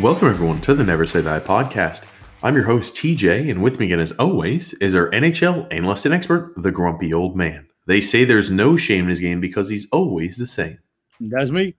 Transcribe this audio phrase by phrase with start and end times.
[0.00, 2.06] Welcome, everyone, to the Never Say Die podcast.
[2.42, 6.14] I'm your host, TJ, and with me again, as always, is our NHL analyst and
[6.14, 7.68] expert, the grumpy old man.
[7.86, 10.78] They say there's no shame in his game because he's always the same.
[11.20, 11.74] That's me.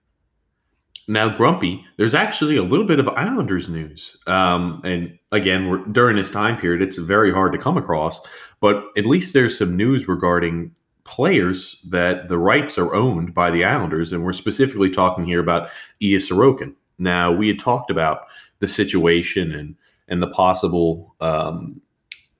[1.08, 4.16] Now, Grumpy, there's actually a little bit of Islanders news.
[4.28, 8.20] Um, and again, we're, during this time period, it's very hard to come across,
[8.60, 13.64] but at least there's some news regarding players that the rights are owned by the
[13.64, 14.12] Islanders.
[14.12, 16.74] And we're specifically talking here about Ilya Sorokin.
[17.02, 18.26] Now, we had talked about
[18.60, 19.74] the situation and,
[20.08, 21.80] and the possible um,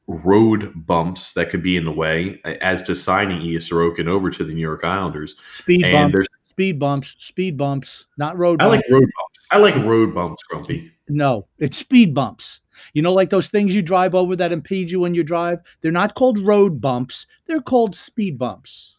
[0.06, 4.44] road bumps that could be in the way as to signing Ilya Sorokin over to
[4.44, 5.34] the New York Islanders.
[5.54, 8.76] Speed And bump, there's speed bumps, speed bumps, not road I bumps.
[8.76, 9.46] like road bumps.
[9.50, 10.92] I like road bumps, Grumpy.
[11.08, 12.60] no, it's speed bumps.
[12.94, 15.60] You know, like those things you drive over that impede you when you drive?
[15.80, 17.26] They're not called road bumps.
[17.46, 18.96] They're called speed bumps.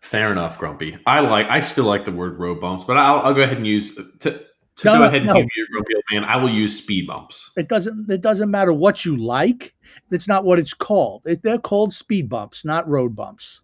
[0.00, 0.96] Fair enough, Grumpy.
[1.06, 1.46] I like.
[1.48, 4.42] I still like the word road bumps, but I'll, I'll go ahead and use to
[4.80, 6.24] to No, go ahead and give you Grumpy old man.
[6.24, 7.52] I will use speed bumps.
[7.56, 9.74] It doesn't it doesn't matter what you like.
[10.10, 11.22] It's not what it's called.
[11.26, 13.60] It, they're called speed bumps, not road bumps.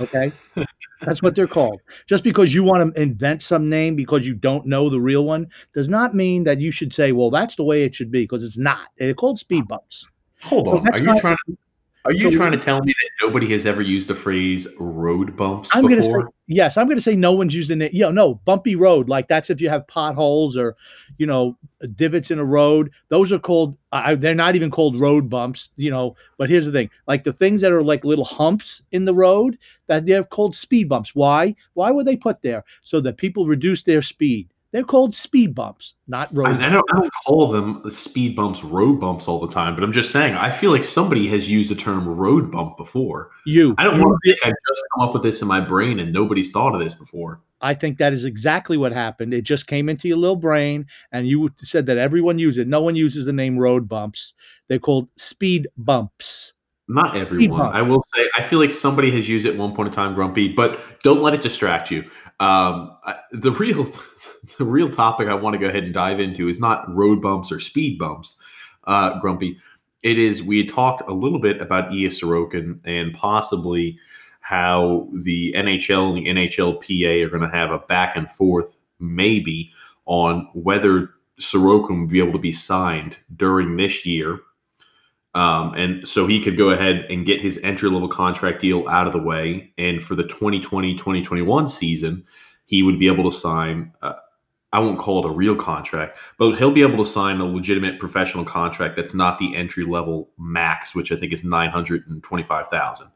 [0.00, 0.32] Okay?
[1.02, 1.80] That's what they're called.
[2.06, 5.46] Just because you want to invent some name because you don't know the real one
[5.72, 8.42] does not mean that you should say, well, that's the way it should be because
[8.42, 8.88] it's not.
[8.98, 10.08] They're called speed bumps.
[10.42, 10.88] Hold Well, on.
[10.88, 11.36] Are you not- trying?
[11.46, 11.56] To,
[12.08, 15.36] are you So- trying to tell me that nobody has ever used the phrase road
[15.36, 16.30] bumps I'm going to say before?
[16.46, 16.76] yes.
[16.78, 17.92] I'm going to say no one's using it.
[17.92, 19.08] Yeah, no bumpy road.
[19.08, 20.74] Like that's if you have potholes or,
[21.18, 21.56] you know,
[21.94, 22.90] divots in a road.
[23.10, 23.76] Those are called.
[23.92, 25.68] I, they're not even called road bumps.
[25.76, 26.16] You know.
[26.38, 29.58] But here's the thing: like the things that are like little humps in the road,
[29.86, 31.14] that they're called speed bumps.
[31.14, 31.54] Why?
[31.74, 32.64] Why were they put there?
[32.82, 34.48] So that people reduce their speed.
[34.70, 36.46] They're called speed bumps, not road.
[36.46, 36.72] I, I bumps.
[36.72, 36.84] don't.
[36.90, 39.74] I don't call them speed bumps, road bumps all the time.
[39.74, 40.34] But I'm just saying.
[40.34, 43.30] I feel like somebody has used the term road bump before.
[43.46, 43.74] You.
[43.78, 45.98] I don't you want to think I just come up with this in my brain
[46.00, 47.40] and nobody's thought of this before.
[47.60, 49.34] I think that is exactly what happened.
[49.34, 52.68] It just came into your little brain, and you said that everyone uses it.
[52.68, 54.34] No one uses the name road bumps.
[54.68, 56.52] They're called speed bumps.
[56.90, 57.74] Not everyone.
[57.74, 60.14] I will say, I feel like somebody has used it at one point in time,
[60.14, 62.02] Grumpy, but don't let it distract you.
[62.40, 63.86] Um, I- the real,
[64.58, 67.52] the real topic I want to go ahead and dive into is not road bumps
[67.52, 68.40] or speed bumps,
[68.84, 69.58] uh, Grumpy.
[70.02, 73.98] It is we talked a little bit about Ilya Sorokin and possibly
[74.40, 79.70] how the NHL and the NHLPA are going to have a back and forth, maybe
[80.06, 81.10] on whether
[81.40, 84.40] Sorokin would be able to be signed during this year
[85.34, 89.06] um, and so he could go ahead and get his entry level contract deal out
[89.06, 89.72] of the way.
[89.78, 92.24] And for the 2020 2021 season,
[92.64, 94.14] he would be able to sign, uh,
[94.72, 97.98] I won't call it a real contract, but he'll be able to sign a legitimate
[97.98, 103.10] professional contract that's not the entry level max, which I think is 925000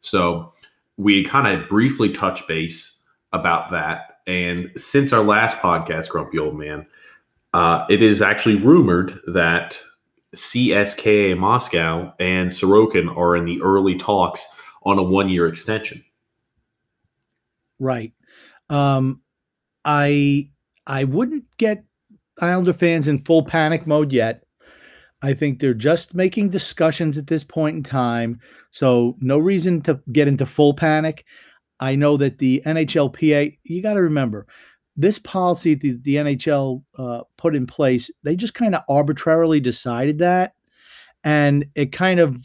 [0.00, 0.52] So
[0.96, 3.00] we kind of briefly touch base
[3.32, 4.20] about that.
[4.26, 6.86] And since our last podcast, Grumpy Old Man,
[7.54, 9.78] uh, it is actually rumored that
[10.34, 14.46] CSKA Moscow and Sorokin are in the early talks
[14.82, 16.04] on a one year extension.
[17.78, 18.12] Right.
[18.68, 19.20] Um,
[19.84, 20.50] I
[20.86, 21.84] I wouldn't get
[22.40, 24.42] Islander fans in full panic mode yet.
[25.22, 30.00] I think they're just making discussions at this point in time, so no reason to
[30.12, 31.24] get into full panic.
[31.80, 34.46] I know that the NHLPA, you got to remember,
[34.96, 40.18] this policy the, the NHL uh, put in place, they just kind of arbitrarily decided
[40.18, 40.54] that.
[41.24, 42.38] And it kind of,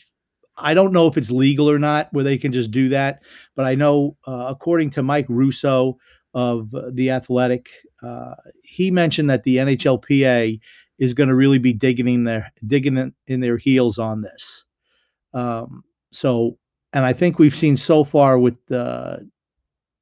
[0.57, 3.21] I don't know if it's legal or not where they can just do that.
[3.55, 5.97] But I know, uh, according to Mike Russo
[6.33, 7.69] of The Athletic,
[8.01, 10.59] uh, he mentioned that the NHLPA
[10.97, 14.65] is going to really be digging in their digging in, in their heels on this.
[15.33, 16.57] Um, so,
[16.93, 19.29] and I think we've seen so far with the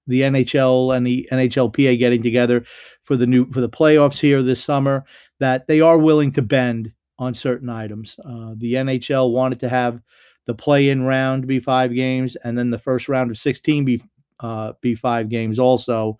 [0.07, 2.65] the NHL and the NHLPA getting together
[3.03, 5.05] for the new for the playoffs here this summer
[5.39, 8.19] that they are willing to bend on certain items.
[8.25, 10.01] Uh, the NHL wanted to have
[10.47, 14.01] the play-in round be five games, and then the first round of 16 be
[14.39, 16.19] uh, be five games also.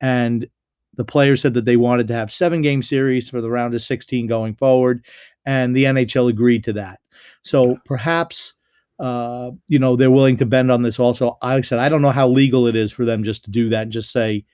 [0.00, 0.48] And
[0.94, 3.82] the players said that they wanted to have seven game series for the round of
[3.82, 5.04] 16 going forward,
[5.46, 7.00] and the NHL agreed to that.
[7.42, 8.54] So perhaps
[8.98, 10.98] uh, you know they're willing to bend on this.
[10.98, 13.68] Also, I said, I don't know how legal it is for them just to do
[13.68, 14.44] that and just say,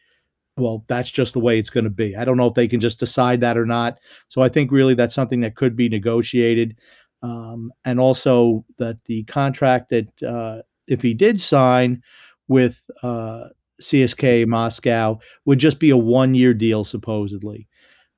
[0.57, 2.15] well, that's just the way it's going to be.
[2.15, 3.99] I don't know if they can just decide that or not.
[4.29, 6.77] So I think really that's something that could be negotiated.
[7.23, 12.03] Um, and also that the contract that uh, if he did sign
[12.49, 13.49] with uh,
[13.81, 17.69] CSKA Moscow would just be a one-year deal, supposedly.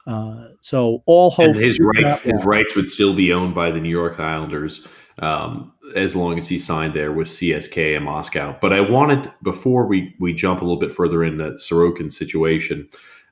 [0.07, 1.57] Uh, so all hope.
[1.57, 4.87] And his rights, his rights would still be owned by the New York Islanders
[5.19, 8.57] um, as long as he signed there with CSKA in Moscow.
[8.61, 12.89] But I wanted before we we jump a little bit further in the Sorokin's situation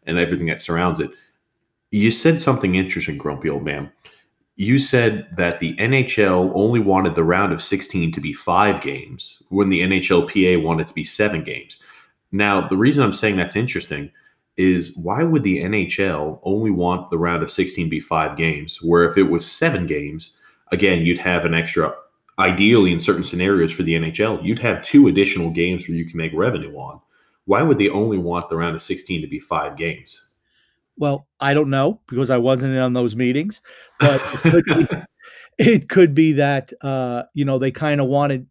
[0.07, 1.11] and everything that surrounds it.
[1.91, 3.93] You said something interesting, grumpy old man.
[4.57, 9.43] You said that the NHL only wanted the round of 16 to be five games
[9.49, 11.83] when the NHLPA wanted to be seven games.
[12.31, 14.13] Now, the reason I'm saying that's interesting
[14.57, 19.03] is why would the NHL only want the round of 16 be five games, where
[19.03, 20.37] if it was seven games,
[20.71, 21.93] again, you'd have an extra,
[22.39, 26.17] ideally in certain scenarios for the NHL, you'd have two additional games where you can
[26.17, 27.01] make revenue on.
[27.47, 30.29] Why would they only want the round of 16 to be five games?
[30.97, 33.63] Well, I don't know because I wasn't in on those meetings,
[33.99, 34.87] but it could be,
[35.59, 38.47] it could be that uh, you know they kind of wanted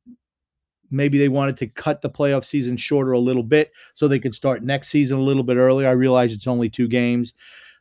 [0.92, 4.36] maybe they wanted to cut the playoff season shorter a little bit so they could
[4.36, 5.88] start next season a little bit earlier.
[5.88, 7.34] I realize it's only two games,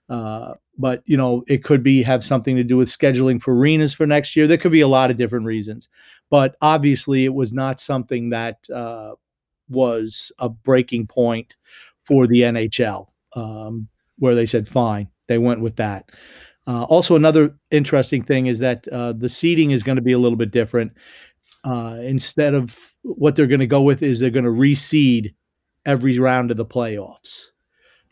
[0.08, 3.94] uh, but you know it could be have something to do with scheduling for arenas
[3.94, 4.46] for next year.
[4.46, 5.88] There could be a lot of different reasons,
[6.30, 9.14] but obviously it was not something that uh,
[9.68, 11.56] was a breaking point
[12.04, 13.08] for the NHL.
[13.34, 13.88] Um,
[14.18, 15.08] where they said fine.
[15.28, 16.10] They went with that.
[16.66, 20.18] Uh, also, another interesting thing is that uh, the seeding is going to be a
[20.18, 20.92] little bit different.
[21.64, 25.34] Uh, instead of what they're going to go with is they're going to reseed
[25.86, 27.46] every round of the playoffs.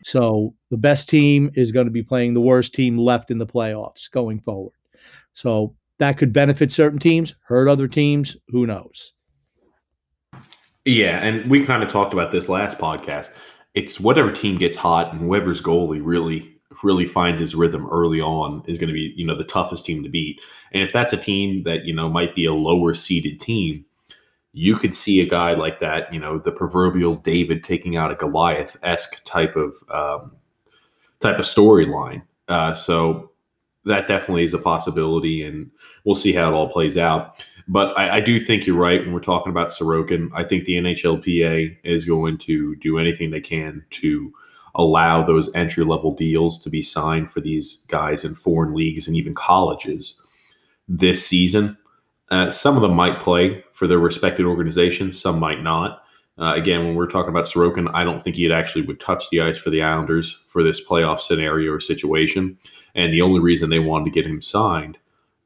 [0.03, 3.45] So the best team is going to be playing the worst team left in the
[3.45, 4.73] playoffs going forward.
[5.33, 8.35] So that could benefit certain teams, hurt other teams.
[8.47, 9.13] Who knows?
[10.85, 13.37] Yeah, and we kind of talked about this last podcast
[13.73, 16.47] it's whatever team gets hot and whoever's goalie really
[16.83, 20.03] really finds his rhythm early on is going to be you know the toughest team
[20.03, 20.39] to beat.
[20.71, 23.85] And if that's a team that you know might be a lower seeded team
[24.53, 28.15] you could see a guy like that you know the proverbial david taking out a
[28.15, 30.35] goliath-esque type of um,
[31.21, 32.23] type of storyline.
[32.47, 33.31] Uh, so
[33.85, 35.71] that definitely is a possibility and
[36.03, 39.13] we'll see how it all plays out but I, I, do think you're right when
[39.13, 40.29] we're talking about Sorokin.
[40.33, 44.33] I think the NHLPA is going to do anything they can to
[44.75, 49.15] allow those entry level deals to be signed for these guys in foreign leagues and
[49.15, 50.19] even colleges
[50.89, 51.77] this season.
[52.29, 56.03] Uh, some of them might play for their respected organizations, some might not.
[56.37, 59.39] Uh, again, when we're talking about Sorokin, I don't think he actually would touch the
[59.39, 62.57] ice for the Islanders for this playoff scenario or situation.
[62.95, 64.97] And the only reason they wanted to get him signed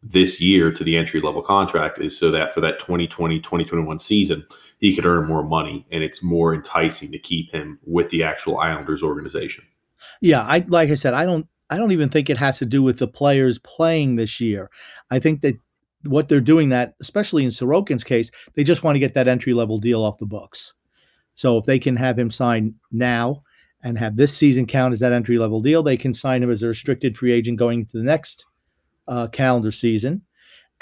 [0.05, 4.45] this year to the entry level contract is so that for that 2020 2021 season
[4.79, 8.59] he could earn more money and it's more enticing to keep him with the actual
[8.59, 9.65] Islanders organization.
[10.21, 12.83] Yeah, I like I said I don't I don't even think it has to do
[12.83, 14.69] with the players playing this year.
[15.09, 15.55] I think that
[16.03, 19.53] what they're doing that especially in Sorokin's case, they just want to get that entry
[19.53, 20.73] level deal off the books.
[21.33, 23.41] So if they can have him sign now
[23.83, 26.61] and have this season count as that entry level deal, they can sign him as
[26.61, 28.45] a restricted free agent going to the next
[29.07, 30.21] uh, calendar season,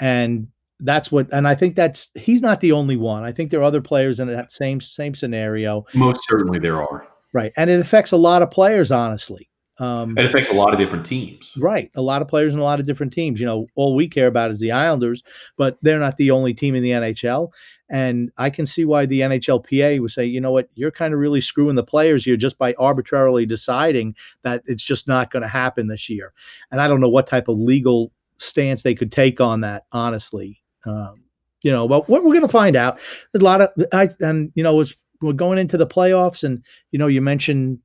[0.00, 0.48] and
[0.80, 1.32] that's what.
[1.32, 3.22] And I think that's he's not the only one.
[3.24, 5.84] I think there are other players in that same same scenario.
[5.94, 7.06] Most certainly, there are.
[7.32, 9.50] Right, and it affects a lot of players, honestly.
[9.78, 11.52] Um, it affects a lot of different teams.
[11.56, 11.90] Right.
[11.96, 13.40] A lot of players in a lot of different teams.
[13.40, 15.22] You know, all we care about is the Islanders,
[15.56, 17.50] but they're not the only team in the NHL.
[17.90, 21.20] And I can see why the NHLPA would say, you know what, you're kind of
[21.20, 25.48] really screwing the players here just by arbitrarily deciding that it's just not going to
[25.48, 26.32] happen this year.
[26.70, 30.60] And I don't know what type of legal stance they could take on that, honestly.
[30.86, 31.24] Um,
[31.62, 32.98] you know, but what we're going to find out.
[33.32, 36.62] There's a lot of, I, and you know, was we're going into the playoffs, and
[36.90, 37.78] you know, you mentioned.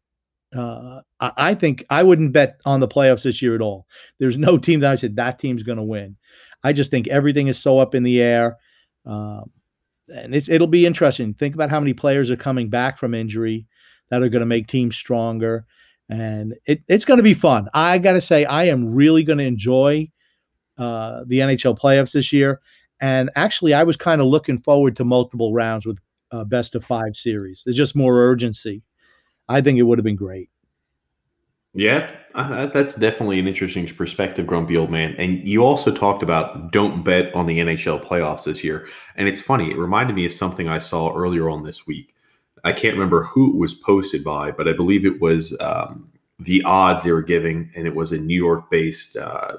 [0.56, 3.86] Uh, I, I think I wouldn't bet on the playoffs this year at all.
[4.20, 6.18] There's no team that I said that team's going to win.
[6.64, 8.58] I just think everything is so up in the air.
[9.06, 9.52] Um,
[10.14, 11.34] and it's it'll be interesting.
[11.34, 13.68] Think about how many players are coming back from injury
[14.10, 15.66] that are going to make teams stronger,
[16.10, 17.68] and it, it's going to be fun.
[17.74, 20.10] I got to say, I am really going to enjoy
[20.80, 22.62] uh, the NHL playoffs this year,
[23.02, 26.00] and actually, I was kind of looking forward to multiple rounds with
[26.32, 27.64] uh, best of five series.
[27.66, 28.84] There's just more urgency.
[29.48, 30.50] I think it would have been great.
[31.74, 35.16] Yeah, that's definitely an interesting perspective, Grumpy Old Man.
[35.18, 38.88] And you also talked about don't bet on the NHL playoffs this year.
[39.16, 42.16] And it's funny, it reminded me of something I saw earlier on this week.
[42.64, 46.64] I can't remember who it was posted by, but I believe it was um, the
[46.64, 49.58] odds they were giving, and it was a New York based uh,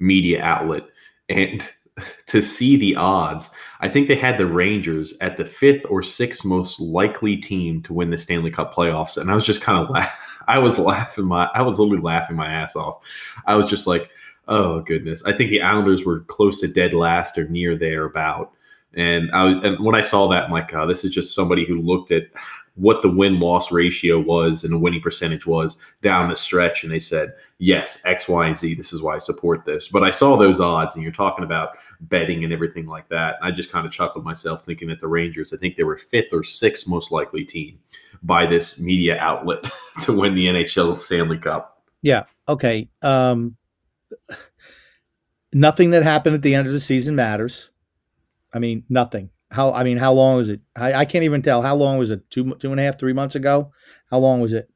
[0.00, 0.84] media outlet.
[1.28, 1.66] And
[2.26, 6.44] to see the odds, I think they had the Rangers at the fifth or sixth
[6.44, 9.16] most likely team to win the Stanley Cup playoffs.
[9.16, 12.36] And I was just kind of laughing I was laughing my I was literally laughing
[12.36, 12.98] my ass off.
[13.46, 14.10] I was just like,
[14.48, 15.24] oh goodness.
[15.24, 18.52] I think the Islanders were close to dead last or near there about.
[18.94, 21.64] And I was and when I saw that, I'm like, oh, this is just somebody
[21.64, 22.24] who looked at
[22.76, 26.82] what the win loss ratio was and the winning percentage was down the stretch.
[26.82, 28.74] And they said, yes, X, Y, and Z.
[28.74, 29.88] This is why I support this.
[29.88, 33.36] But I saw those odds, and you're talking about betting and everything like that.
[33.40, 35.98] And I just kind of chuckled myself thinking that the Rangers, I think they were
[35.98, 37.78] fifth or sixth most likely team
[38.22, 39.64] by this media outlet
[40.02, 41.82] to win the NHL Stanley Cup.
[42.02, 42.24] Yeah.
[42.48, 43.56] okay, um,
[45.52, 47.70] nothing that happened at the end of the season matters.
[48.52, 49.30] I mean, nothing.
[49.50, 50.60] How I mean, how long was it?
[50.76, 51.62] I, I can't even tell.
[51.62, 52.28] How long was it?
[52.30, 53.72] Two two and a half, three months ago?
[54.10, 54.70] How long was it?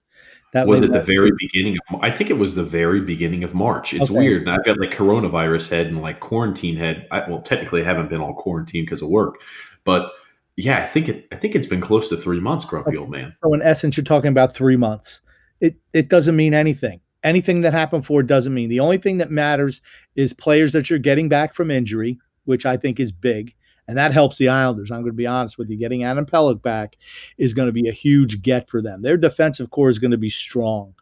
[0.53, 3.55] That was it the very beginning of I think it was the very beginning of
[3.55, 3.95] March.
[3.95, 4.19] It's okay.
[4.19, 4.43] weird.
[4.43, 7.07] And I've got like coronavirus head and like quarantine head.
[7.11, 9.41] I, well, technically I haven't been all quarantined because of work.
[9.85, 10.11] But
[10.57, 12.99] yeah, I think it I think it's been close to three months, grumpy okay.
[12.99, 13.35] old man.
[13.43, 15.21] So in essence, you're talking about three months.
[15.61, 17.01] It it doesn't mean anything.
[17.23, 18.71] Anything that happened for doesn't mean.
[18.71, 19.83] The only thing that matters
[20.17, 23.55] is players that you're getting back from injury, which I think is big.
[23.91, 24.93] And that helps the Islanders.
[24.93, 25.77] I'm going to be honest with you.
[25.77, 26.97] Getting Adam Pelech back
[27.39, 29.03] is going to be a huge get for them.
[29.03, 30.95] Their defensive core is going to be strong.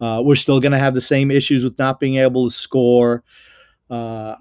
[0.00, 3.22] Uh, we're still going to have the same issues with not being able to score.
[3.90, 4.36] Uh,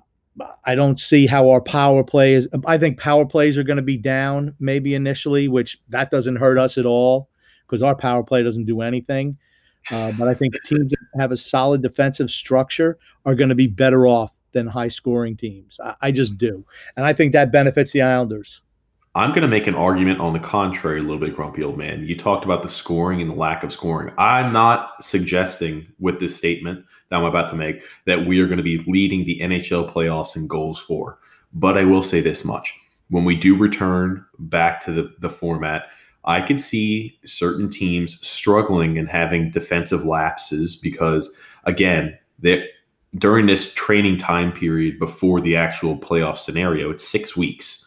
[0.63, 2.47] I don't see how our power play is.
[2.65, 6.57] I think power plays are going to be down maybe initially, which that doesn't hurt
[6.57, 7.29] us at all
[7.67, 9.37] because our power play doesn't do anything.
[9.91, 13.67] Uh, but I think teams that have a solid defensive structure are going to be
[13.67, 15.79] better off than high scoring teams.
[15.83, 16.55] I, I just mm-hmm.
[16.55, 16.65] do.
[16.95, 18.61] And I think that benefits the Islanders.
[19.13, 22.05] I'm going to make an argument on the contrary a little bit, grumpy old man.
[22.05, 24.13] You talked about the scoring and the lack of scoring.
[24.17, 28.57] I'm not suggesting with this statement that I'm about to make that we are going
[28.57, 31.19] to be leading the NHL playoffs in goals for.
[31.53, 32.73] But I will say this much.
[33.09, 35.87] When we do return back to the, the format,
[36.23, 42.65] I could see certain teams struggling and having defensive lapses because, again, they
[43.15, 47.85] during this training time period before the actual playoff scenario, it's six weeks.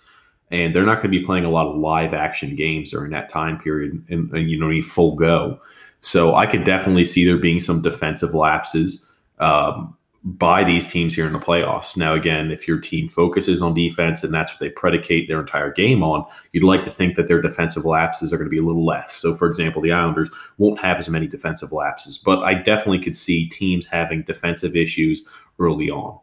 [0.51, 3.29] And they're not going to be playing a lot of live action games during that
[3.29, 5.59] time period and, and you know, need full go.
[6.01, 9.11] So I could definitely see there being some defensive lapses.
[9.39, 11.99] Um, by these teams here in the playoffs.
[11.99, 15.71] Now, again, if your team focuses on defense and that's what they predicate their entire
[15.71, 18.63] game on, you'd like to think that their defensive lapses are going to be a
[18.63, 19.13] little less.
[19.13, 23.17] So, for example, the Islanders won't have as many defensive lapses, but I definitely could
[23.17, 25.27] see teams having defensive issues
[25.59, 26.19] early on.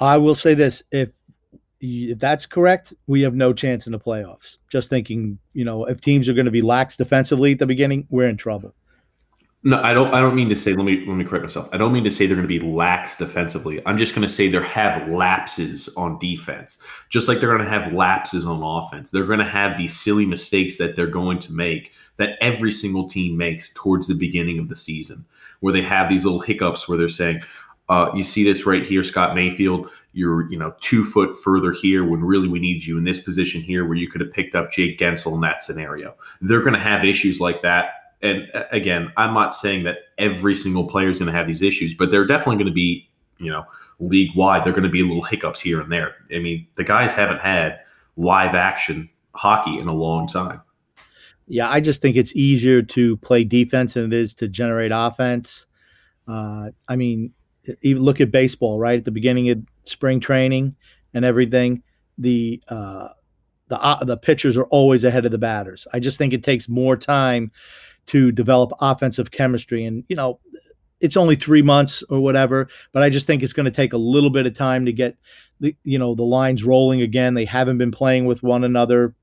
[0.00, 1.12] I will say this if
[1.80, 4.58] if that's correct, we have no chance in the playoffs.
[4.68, 8.08] Just thinking, you know, if teams are going to be lax defensively at the beginning,
[8.10, 8.74] we're in trouble.
[9.68, 10.14] No, I don't.
[10.14, 10.72] I don't mean to say.
[10.72, 11.68] Let me let me correct myself.
[11.74, 13.82] I don't mean to say they're going to be lax defensively.
[13.84, 17.68] I'm just going to say they have lapses on defense, just like they're going to
[17.68, 19.10] have lapses on offense.
[19.10, 23.10] They're going to have these silly mistakes that they're going to make that every single
[23.10, 25.26] team makes towards the beginning of the season,
[25.60, 27.42] where they have these little hiccups where they're saying,
[27.90, 29.90] uh, "You see this right here, Scott Mayfield.
[30.14, 33.60] You're you know two foot further here when really we need you in this position
[33.60, 36.80] here, where you could have picked up Jake Guentzel in that scenario." They're going to
[36.80, 41.18] have issues like that and uh, again, I'm not saying that every single player is
[41.18, 43.08] going to have these issues, but they're definitely going to be,
[43.38, 43.64] you know,
[44.00, 44.64] league wide.
[44.64, 46.14] They're going to be little hiccups here and there.
[46.34, 47.80] I mean, the guys haven't had
[48.16, 50.60] live action hockey in a long time.
[51.46, 55.66] Yeah, I just think it's easier to play defense than it is to generate offense.
[56.26, 57.32] Uh, I mean,
[57.82, 58.98] even look at baseball, right?
[58.98, 60.76] At the beginning of spring training
[61.14, 61.82] and everything,
[62.18, 63.08] the uh,
[63.68, 65.86] the uh, the pitchers are always ahead of the batters.
[65.92, 67.50] I just think it takes more time
[68.08, 69.84] to develop offensive chemistry.
[69.84, 70.40] And, you know,
[71.00, 73.98] it's only three months or whatever, but I just think it's going to take a
[73.98, 75.16] little bit of time to get
[75.60, 77.34] the, you know, the lines rolling again.
[77.34, 79.14] They haven't been playing with one another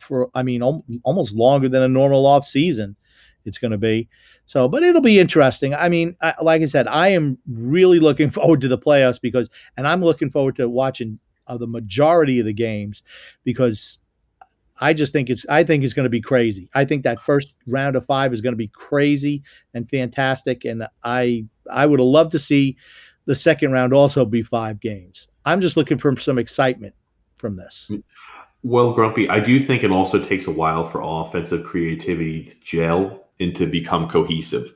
[0.00, 2.96] for, I mean, al- almost longer than a normal off season.
[3.44, 4.08] It's going to be
[4.46, 5.74] so, but it'll be interesting.
[5.74, 9.48] I mean, I, like I said, I am really looking forward to the playoffs because,
[9.76, 13.02] and I'm looking forward to watching uh, the majority of the games
[13.44, 13.99] because
[14.80, 16.68] I just think it's I think it's going to be crazy.
[16.74, 19.42] I think that first round of five is going to be crazy
[19.74, 22.76] and fantastic, and I I would have loved to see
[23.26, 25.28] the second round also be five games.
[25.44, 26.94] I'm just looking for some excitement
[27.36, 27.90] from this.
[28.62, 33.28] Well, Grumpy, I do think it also takes a while for offensive creativity to gel
[33.38, 34.72] and to become cohesive.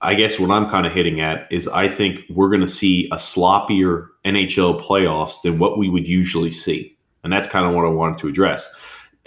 [0.00, 3.06] I guess what I'm kind of hitting at is I think we're going to see
[3.12, 6.96] a sloppier NHL playoffs than what we would usually see.
[7.24, 8.72] And that's kind of what I wanted to address.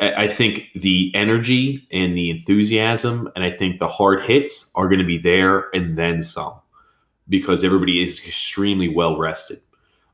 [0.02, 5.00] I think the energy and the enthusiasm, and I think the hard hits are going
[5.00, 6.56] to be there and then some
[7.30, 9.62] because everybody is extremely well rested.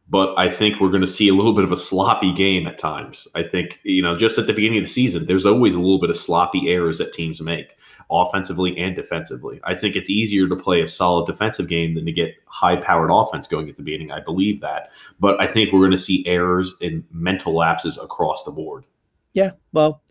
[0.10, 2.78] But I think we're going to see a little bit of a sloppy game at
[2.78, 3.28] times.
[3.36, 6.00] I think, you know, just at the beginning of the season, there's always a little
[6.00, 7.70] bit of sloppy errors that teams make
[8.10, 9.60] offensively and defensively.
[9.64, 13.10] I think it's easier to play a solid defensive game than to get high powered
[13.12, 14.12] offense going at the beginning.
[14.12, 14.92] I believe that.
[15.20, 18.86] But I think we're going to see errors and mental lapses across the board.
[19.34, 20.02] Yeah, well,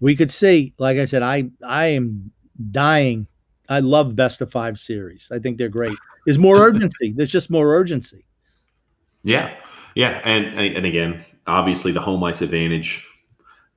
[0.00, 0.74] we could see.
[0.78, 2.32] Like I said, I I am
[2.70, 3.26] dying.
[3.68, 5.28] I love best of five series.
[5.32, 5.96] I think they're great.
[6.24, 7.12] There's more urgency.
[7.16, 8.24] There's just more urgency.
[9.22, 9.54] Yeah,
[9.94, 13.04] yeah, and and again, obviously the home ice advantage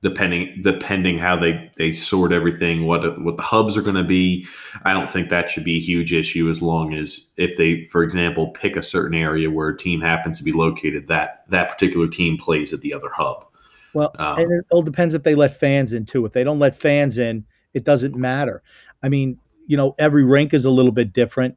[0.02, 4.46] depending depending how they they sort everything what what the hubs are going to be
[4.84, 8.02] i don't think that should be a huge issue as long as if they for
[8.02, 12.08] example pick a certain area where a team happens to be located that that particular
[12.08, 13.46] team plays at the other hub
[13.94, 16.58] well um, and it all depends if they let fans in too if they don't
[16.58, 17.44] let fans in
[17.74, 18.62] it doesn't matter
[19.02, 21.56] i mean you know every rink is a little bit different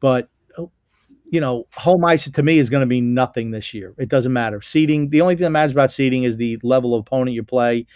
[0.00, 0.28] but
[1.32, 3.94] you know, home ice to me is going to be nothing this year.
[3.96, 4.60] It doesn't matter.
[4.60, 7.86] Seating, the only thing that matters about seating is the level of opponent you play.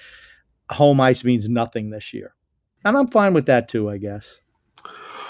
[0.70, 2.34] Home ice means nothing this year.
[2.86, 4.40] And I'm fine with that too, I guess.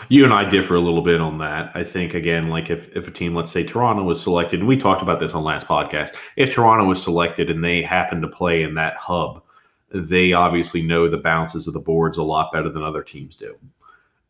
[0.08, 1.70] You and I differ a little bit on that.
[1.74, 4.76] I think again, like if, if a team, let's say Toronto was selected, and we
[4.76, 8.62] talked about this on last podcast, if Toronto was selected and they happen to play
[8.62, 9.42] in that hub,
[9.90, 13.56] they obviously know the bounces of the boards a lot better than other teams do.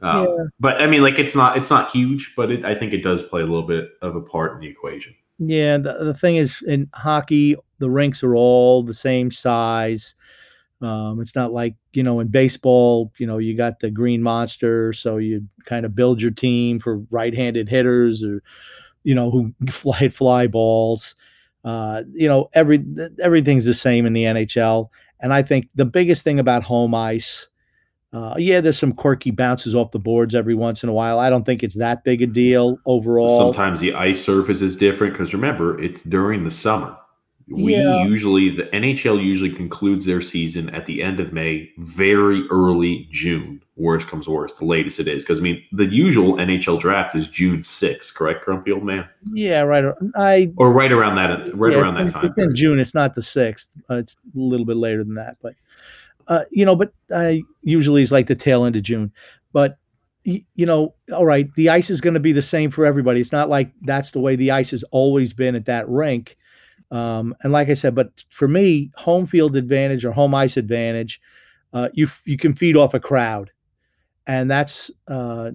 [0.00, 0.44] Um, yeah.
[0.60, 3.22] But I mean, like it's not it's not huge, but it, I think it does
[3.22, 5.14] play a little bit of a part in the equation.
[5.38, 10.14] Yeah, the, the thing is, in hockey, the rinks are all the same size.
[10.82, 14.92] Um, it's not like you know in baseball, you know, you got the green monster,
[14.92, 18.42] so you kind of build your team for right-handed hitters or
[19.02, 21.14] you know who fly fly balls.
[21.64, 22.84] Uh, you know, every
[23.22, 24.90] everything's the same in the NHL,
[25.20, 27.48] and I think the biggest thing about home ice
[28.16, 31.18] uh, yeah, there's some quirky bounces off the boards every once in a while.
[31.18, 33.52] I don't think it's that big a deal overall.
[33.52, 36.96] Sometimes the ice surface is different because remember, it's during the summer.
[37.48, 38.04] We yeah.
[38.04, 43.62] usually, the NHL usually concludes their season at the end of May, very early June.
[43.76, 45.22] Worst comes worst, the latest it is.
[45.22, 49.08] Because I mean, the usual NHL draft is June 6th, correct, Grumpy Old Man?
[49.32, 49.94] Yeah, right.
[50.16, 52.26] I or right around that, right yeah, around that time.
[52.26, 52.80] It's in June.
[52.80, 53.70] It's not the sixth.
[53.88, 55.54] Uh, it's a little bit later than that, but
[56.28, 59.12] uh, you know, but I usually is like the tail end of June.
[59.52, 59.78] But
[60.24, 63.20] you know, all right, the ice is going to be the same for everybody.
[63.20, 66.36] It's not like that's the way the ice has always been at that rink.
[66.90, 71.20] Um, and like I said, but for me, home field advantage or home ice advantage,
[71.72, 73.50] uh, you you can feed off a crowd,
[74.26, 75.50] and that's uh,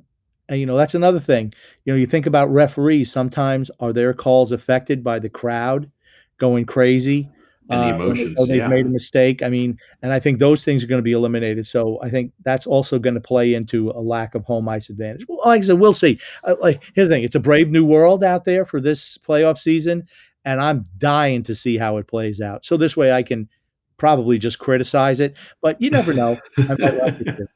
[0.49, 1.53] and, you know that's another thing.
[1.85, 3.11] You know, you think about referees.
[3.11, 5.89] Sometimes are their calls affected by the crowd
[6.37, 7.29] going crazy?
[7.71, 8.39] and the uh, emotions.
[8.39, 8.67] Uh, they've yeah.
[8.67, 9.41] made a mistake.
[9.41, 11.65] I mean, and I think those things are going to be eliminated.
[11.65, 15.25] So I think that's also going to play into a lack of home ice advantage.
[15.27, 16.19] Well, like I said, we'll see.
[16.43, 19.57] Uh, like here's the thing: it's a brave new world out there for this playoff
[19.57, 20.07] season,
[20.45, 22.65] and I'm dying to see how it plays out.
[22.65, 23.49] So this way, I can
[23.97, 26.37] probably just criticize it, but you never know.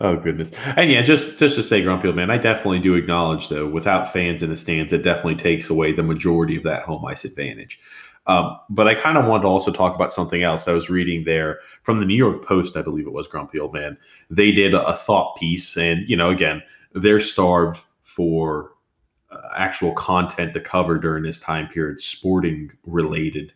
[0.00, 3.48] Oh goodness, and yeah, just just to say, Grumpy old man, I definitely do acknowledge
[3.48, 7.04] though, without fans in the stands, it definitely takes away the majority of that home
[7.04, 7.78] ice advantage.
[8.26, 10.68] Um, but I kind of wanted to also talk about something else.
[10.68, 13.72] I was reading there from the New York Post, I believe it was Grumpy Old
[13.72, 13.96] Man.
[14.28, 16.62] They did a thought piece, and you know, again,
[16.94, 18.72] they're starved for
[19.54, 23.52] actual content to cover during this time period, sporting related.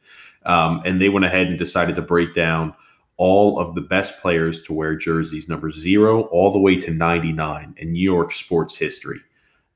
[0.46, 2.74] Um, and they went ahead and decided to break down
[3.16, 7.74] all of the best players to wear jerseys number zero all the way to 99
[7.78, 9.20] in New York sports history.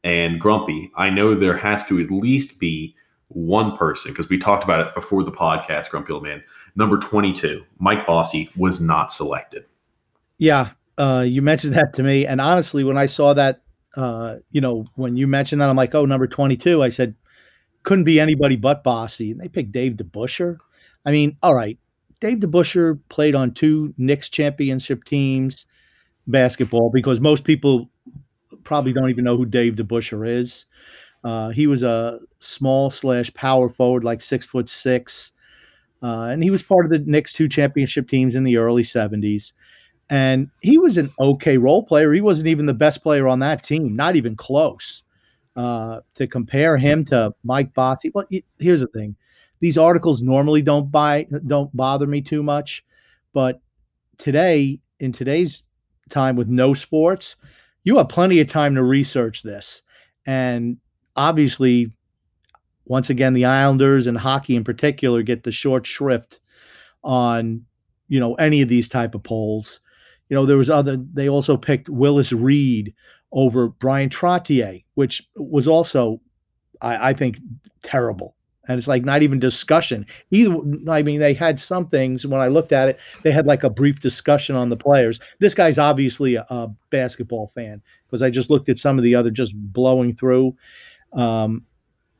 [0.05, 2.95] And Grumpy, I know there has to at least be
[3.29, 6.43] one person, because we talked about it before the podcast, Grumpy Old Man.
[6.77, 9.67] Number 22, Mike Bossy, was not selected.
[10.39, 12.27] Yeah, uh, you mentioned that to me.
[12.27, 13.61] And honestly, when I saw that,
[13.97, 17.15] uh, you know, when you mentioned that, I'm like, oh, number 22, I said,
[17.83, 19.31] couldn't be anybody but Bossy.
[19.31, 20.59] And they picked Dave DeBusschere.
[21.07, 21.79] I mean, all right,
[22.21, 25.67] Dave DeBusschere played on two Knicks championship teams
[26.27, 27.91] basketball because most people
[28.65, 30.67] probably don't even know who Dave DeBusschere is.
[31.25, 35.33] Uh, he was a small slash power forward, like six foot six,
[36.03, 39.53] uh, and he was part of the Knicks two championship teams in the early '70s.
[40.11, 42.13] And he was an okay role player.
[42.13, 45.03] He wasn't even the best player on that team, not even close.
[45.57, 48.25] Uh, to compare him to Mike Bossy, well,
[48.61, 49.17] here's the thing:
[49.59, 52.85] these articles normally don't buy don't bother me too much,
[53.33, 53.61] but
[54.19, 55.65] today in today's
[56.11, 57.37] time with no sports,
[57.85, 59.83] you have plenty of time to research this.
[60.27, 60.77] And
[61.17, 61.93] obviously,
[62.85, 66.41] once again, the Islanders and hockey in particular get the short shrift
[67.03, 67.65] on
[68.09, 69.81] you know any of these type of polls.
[70.29, 70.97] You know, there was other.
[70.97, 72.95] They also picked Willis Reed
[73.33, 76.21] over Bryan Trottier, which was also,
[76.81, 77.39] I, I think,
[77.83, 78.35] terrible.
[78.67, 80.05] And it's like not even discussion.
[80.31, 80.55] Either
[80.91, 83.71] I mean, they had some things when I looked at it, they had like a
[83.71, 85.19] brief discussion on the players.
[85.39, 89.15] This guy's obviously a, a basketball fan because I just looked at some of the
[89.15, 90.55] other just blowing through.
[91.15, 91.65] Um,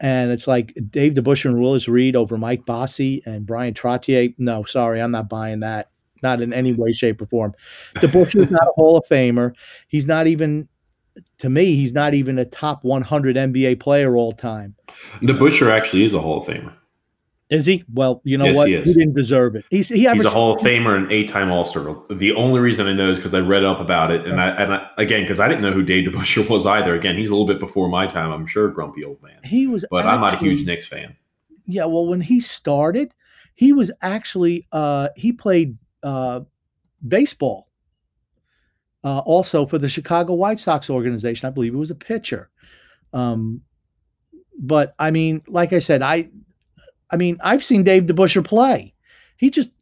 [0.01, 4.35] and it's like Dave DeBusschere and Willis Reed over Mike Bossy and Bryan Trottier.
[4.39, 5.91] No, sorry, I'm not buying that.
[6.23, 7.55] Not in any way, shape, or form.
[7.97, 9.55] DeBusschere is not a Hall of Famer.
[9.89, 10.69] He's not even,
[11.39, 14.75] to me, he's not even a top 100 NBA player all time.
[15.23, 16.73] DeBusschere actually is a Hall of Famer.
[17.51, 17.83] Is he?
[17.95, 18.69] Well, you know Yes, what?
[18.69, 19.65] he He, didn't deserve it.
[19.71, 21.97] He's he He's a Hall of Famer and eight-time All-Star.
[22.11, 24.75] The only reason I know is because I read up about it, and I and
[24.75, 26.95] I, again because I didn't know who Dave DeBusschere was either.
[26.95, 28.31] Again, he's a little bit before my time.
[28.33, 29.39] I'm sure, grumpy old man.
[29.45, 31.17] he was But I'm not a huge actually- Knicks fan.
[31.65, 33.15] Yeah, well, when he started,
[33.55, 36.41] he was actually uh he played uh
[37.07, 37.69] baseball.
[39.05, 41.47] Uh also for the Chicago White Sox organization.
[41.47, 42.51] I believe it was a pitcher.
[43.13, 43.63] Um
[44.59, 46.31] but I mean, like I said, I
[47.11, 48.95] I mean, I've seen Dave DeBusschere play.
[49.37, 49.73] He just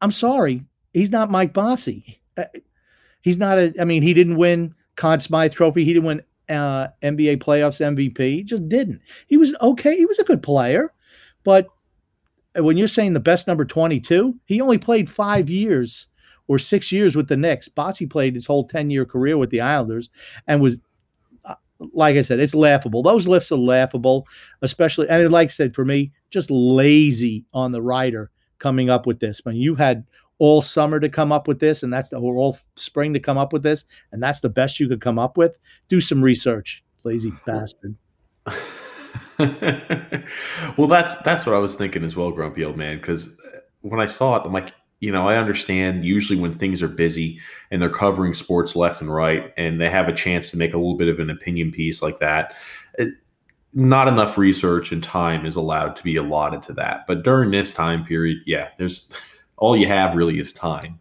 [0.00, 2.20] I'm sorry, he's not Mike Bossy.
[2.36, 2.44] Uh,
[3.22, 6.88] He's not a I mean, he didn't win Conn Smythe trophy, he didn't win uh
[7.02, 8.18] NBA playoffs MVP.
[8.18, 9.00] He just didn't.
[9.28, 10.92] He was okay, he was a good player.
[11.44, 11.68] But
[12.56, 16.08] when you're saying the best number 22, he only played five years
[16.48, 17.68] or six years with the Knicks.
[17.68, 20.10] Bossy played his whole 10 year career with the Islanders
[20.46, 20.80] and was,
[21.44, 23.02] uh, like I said, it's laughable.
[23.02, 24.26] Those lifts are laughable,
[24.60, 29.20] especially, and like I said, for me, just lazy on the writer coming up with
[29.20, 29.40] this.
[29.44, 30.04] When you had
[30.38, 33.38] all summer to come up with this, and that's the or all spring to come
[33.38, 35.56] up with this, and that's the best you could come up with,
[35.88, 37.96] do some research, lazy bastard.
[40.76, 42.98] well, that's that's what I was thinking as well, grumpy old man.
[42.98, 43.36] Because
[43.80, 46.04] when I saw it, I'm like, you know, I understand.
[46.04, 50.08] Usually, when things are busy and they're covering sports left and right, and they have
[50.08, 52.54] a chance to make a little bit of an opinion piece like that,
[52.98, 53.14] it,
[53.74, 57.06] not enough research and time is allowed to be allotted to that.
[57.06, 59.12] But during this time period, yeah, there's
[59.56, 61.00] all you have really is time.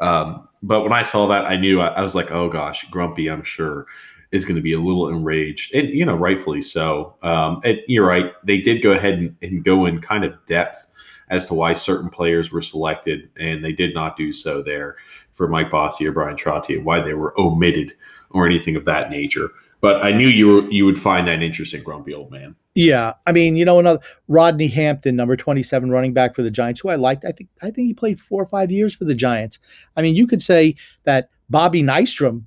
[0.00, 3.28] Um, but when I saw that, I knew I, I was like, oh gosh, grumpy.
[3.28, 3.86] I'm sure
[4.32, 7.16] is going to be a little enraged, and you know, rightfully so.
[7.22, 10.86] Um, and you're right; they did go ahead and, and go in kind of depth
[11.28, 14.96] as to why certain players were selected, and they did not do so there
[15.32, 17.94] for Mike Bossy or Bryan Trottier, why they were omitted
[18.30, 19.48] or anything of that nature.
[19.80, 22.54] But I knew you were, you would find that interesting, grumpy old man.
[22.74, 26.80] Yeah, I mean, you know, another Rodney Hampton, number twenty-seven, running back for the Giants,
[26.80, 27.24] who I liked.
[27.24, 29.58] I think I think he played four or five years for the Giants.
[29.96, 32.44] I mean, you could say that Bobby Nystrom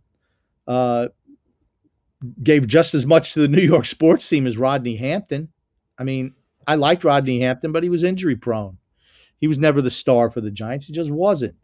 [0.68, 1.08] uh,
[2.42, 5.50] gave just as much to the New York sports team as Rodney Hampton.
[5.98, 6.34] I mean,
[6.68, 8.78] I liked Rodney Hampton, but he was injury prone.
[9.40, 10.88] He was never the star for the Giants.
[10.88, 11.56] He just wasn't.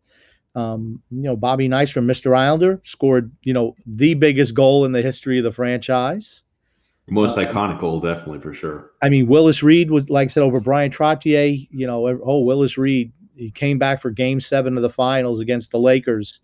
[0.55, 2.35] Um, you know, Bobby Nystrom Mr.
[2.35, 6.41] Islander, scored, you know, the biggest goal in the history of the franchise.
[7.07, 8.91] Most Um, iconic goal, definitely for sure.
[9.01, 11.67] I mean, Willis Reed was, like I said, over Bryan Trottier.
[11.71, 15.71] You know, oh, Willis Reed, he came back for game seven of the finals against
[15.71, 16.39] the Lakers.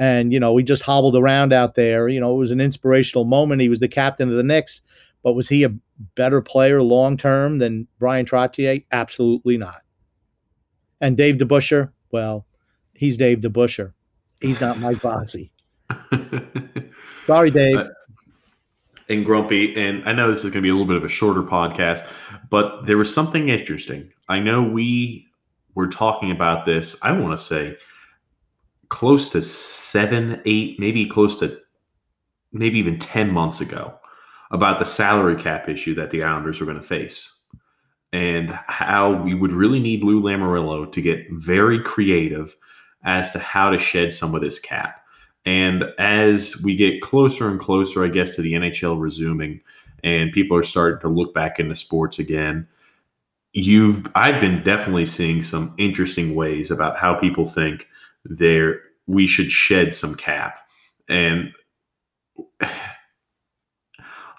[0.00, 2.08] And, you know, he just hobbled around out there.
[2.08, 3.60] You know, it was an inspirational moment.
[3.60, 4.80] He was the captain of the Knicks,
[5.22, 5.74] but was he a
[6.14, 8.82] better player long term than Bryan Trottier?
[8.90, 9.82] Absolutely not.
[11.02, 12.46] And Dave DeBusschere, well,
[12.94, 13.92] he's Dave DeBusschere.
[14.40, 15.52] He's not Mike Bossy.
[17.26, 17.76] Sorry, Dave.
[17.76, 17.88] Uh,
[19.10, 21.08] and grumpy and i know this is going to be a little bit of a
[21.08, 22.08] shorter podcast
[22.48, 25.26] but there was something interesting i know we
[25.74, 27.76] were talking about this i want to say
[28.90, 31.58] close to seven eight maybe close to
[32.52, 33.94] maybe even 10 months ago
[34.50, 37.40] about the salary cap issue that the islanders were going to face
[38.12, 42.56] and how we would really need lou lamoriello to get very creative
[43.04, 45.02] as to how to shed some of this cap.
[45.46, 49.60] And as we get closer and closer, I guess, to the NHL resuming
[50.04, 52.68] and people are starting to look back into sports again,
[53.52, 57.86] you've I've been definitely seeing some interesting ways about how people think
[58.24, 60.60] there we should shed some cap.
[61.08, 61.52] And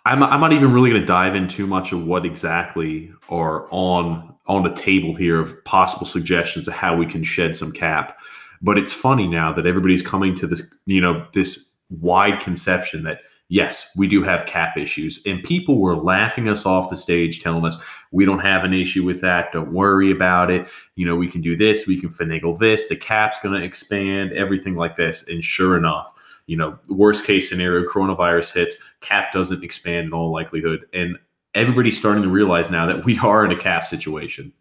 [0.06, 3.68] I'm, I'm not even really going to dive in too much of what exactly are
[3.72, 8.18] on on the table here of possible suggestions of how we can shed some cap.
[8.62, 13.22] But it's funny now that everybody's coming to this, you know, this wide conception that
[13.52, 15.22] yes, we do have cap issues.
[15.26, 17.78] And people were laughing us off the stage, telling us
[18.12, 19.52] we don't have an issue with that.
[19.52, 20.70] Don't worry about it.
[20.96, 24.32] You know, we can do this, we can finagle this, the cap's going to expand,
[24.32, 25.28] everything like this.
[25.28, 26.14] And sure enough,
[26.48, 30.86] you know, worst case scenario, coronavirus hits, cap doesn't expand in all likelihood.
[30.94, 31.18] And
[31.54, 34.54] everybody's starting to realize now that we are in a cap situation.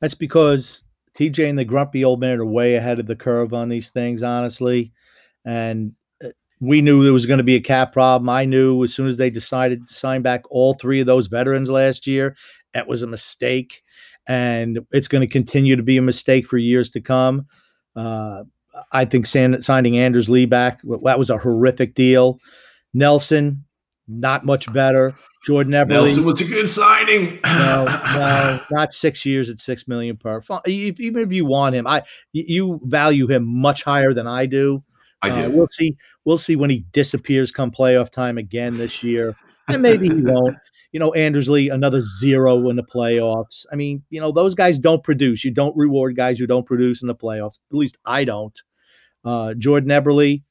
[0.00, 0.82] That's because
[1.14, 4.22] TJ and the grumpy old man are way ahead of the curve on these things,
[4.22, 4.92] honestly.
[5.44, 5.94] And
[6.62, 8.28] we knew there was going to be a cap problem.
[8.28, 11.68] I knew as soon as they decided to sign back all three of those veterans
[11.68, 12.36] last year,
[12.72, 13.82] that was a mistake.
[14.28, 17.46] And it's going to continue to be a mistake for years to come.
[17.96, 18.44] Uh,
[18.92, 22.38] I think signing Anders Lee back, that was a horrific deal.
[22.94, 23.64] Nelson,
[24.06, 25.14] not much better.
[25.44, 25.88] Jordan Eberle.
[25.88, 27.40] Nelson was a good signing.
[27.44, 30.40] no, no, not six years at six million per.
[30.64, 34.84] If- Even if you want him, I you value him much higher than I do.
[35.22, 35.96] I Uh, we'll see.
[36.24, 39.36] We'll see when he disappears come playoff time again this year.
[39.68, 40.56] and maybe he won't.
[40.92, 43.64] You know, Anders Lee, another zero in the playoffs.
[43.72, 45.42] I mean, you know, those guys don't produce.
[45.44, 47.58] You don't reward guys who don't produce in the playoffs.
[47.70, 48.60] At least I don't.
[49.24, 50.42] Uh, Jordan Eberle,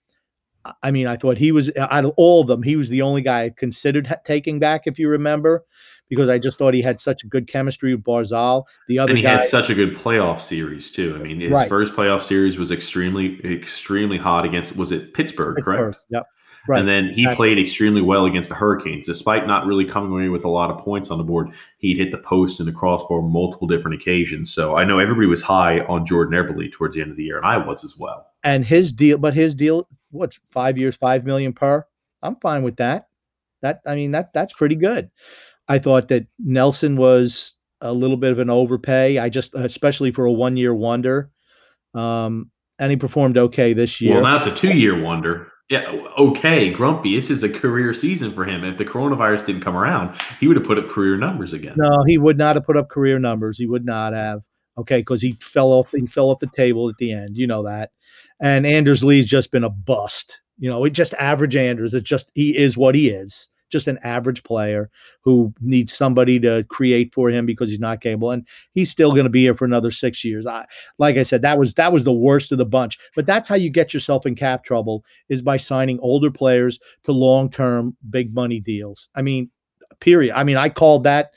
[0.82, 3.22] I mean, I thought he was out of all of them, he was the only
[3.22, 5.66] guy I considered ha- taking back, if you remember,
[6.12, 8.66] because I just thought he had such a good chemistry with Barzal.
[8.88, 11.16] The other and he guy, had such a good playoff series too.
[11.20, 11.68] I mean, his Right.
[11.68, 15.98] first playoff series was extremely, extremely hot against was it Pittsburgh, correct?
[16.10, 16.28] Yep.
[16.68, 16.80] Right.
[16.80, 20.46] And then he played extremely well against the Hurricanes, despite not really coming away with
[20.46, 21.50] a lot of points on the board.
[21.80, 24.54] He'd hit the post and the crossbar multiple different occasions.
[24.54, 27.38] So I know everybody was high on Jordan Eberle towards the end of the year,
[27.38, 28.28] and I was as well.
[28.44, 31.86] and his deal, but his deal, what's five years, five million per?
[32.22, 33.08] I'm fine with that.
[33.62, 35.10] That I mean that that's pretty good.
[35.68, 39.18] I thought that Nelson was a little bit of an overpay.
[39.18, 41.32] I just, especially for a one year wonder,
[41.94, 44.16] um, and he performed okay this year.
[44.16, 45.52] Well, now it's a two-year wonder.
[45.70, 47.16] Yeah, okay, Grumpy.
[47.16, 48.66] This is a career season for him.
[48.66, 51.76] If the coronavirus didn't come around, he would have put up career numbers again.
[51.78, 53.58] No, he would not have put up career numbers.
[53.58, 54.42] He would not have.
[54.78, 55.92] Okay, because he fell off.
[55.92, 57.38] He fell off the table at the end.
[57.38, 57.92] You know that.
[58.42, 60.42] And Anders Lee's just been a bust.
[60.58, 61.94] You know, it just average Anders.
[61.94, 63.48] It's just he is what he is.
[63.72, 64.90] Just an average player
[65.22, 68.32] who needs somebody to create for him because he's not capable.
[68.32, 70.46] And he's still going to be here for another six years.
[70.46, 70.66] I,
[70.98, 73.00] like I said, that was that was the worst of the bunch.
[73.16, 77.12] But that's how you get yourself in cap trouble is by signing older players to
[77.12, 79.10] long term big money deals.
[79.16, 79.50] I mean,
[80.00, 80.36] period.
[80.36, 81.32] I mean, I called that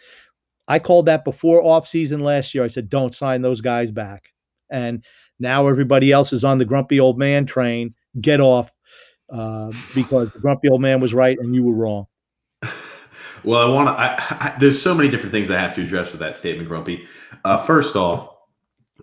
[0.69, 2.65] I called that before offseason last year.
[2.65, 4.33] I said, don't sign those guys back.
[4.71, 5.05] And
[5.39, 7.95] now everybody else is on the grumpy old man train.
[8.21, 8.73] Get off
[9.31, 12.07] uh, because the grumpy old man was right and you were wrong.
[13.45, 13.93] Well, I want to.
[13.93, 17.07] I, I, there's so many different things I have to address with that statement, Grumpy.
[17.45, 18.29] Uh, first off,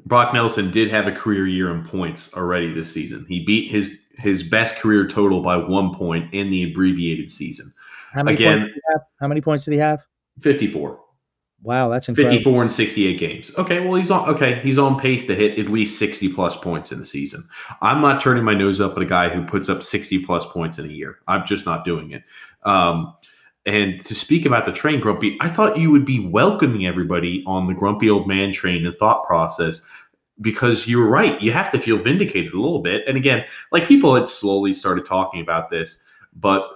[0.05, 3.25] Brock Nelson did have a career year in points already this season.
[3.27, 7.73] He beat his his best career total by one point in the abbreviated season.
[8.13, 9.01] How many Again- points did he have?
[9.19, 10.03] How many points did he have?
[10.41, 10.99] 54.
[11.63, 12.37] Wow, that's incredible.
[12.37, 13.51] 54 and 68 games.
[13.55, 16.91] Okay, well he's on okay, he's on pace to hit at least 60 plus points
[16.91, 17.43] in the season.
[17.81, 20.79] I'm not turning my nose up at a guy who puts up 60 plus points
[20.79, 21.19] in a year.
[21.27, 22.23] I'm just not doing it.
[22.63, 23.13] Um,
[23.65, 27.67] and to speak about the train, Grumpy, I thought you would be welcoming everybody on
[27.67, 29.81] the grumpy old man train and thought process
[30.39, 31.39] because you were right.
[31.41, 33.03] You have to feel vindicated a little bit.
[33.07, 36.01] And again, like people had slowly started talking about this,
[36.33, 36.67] but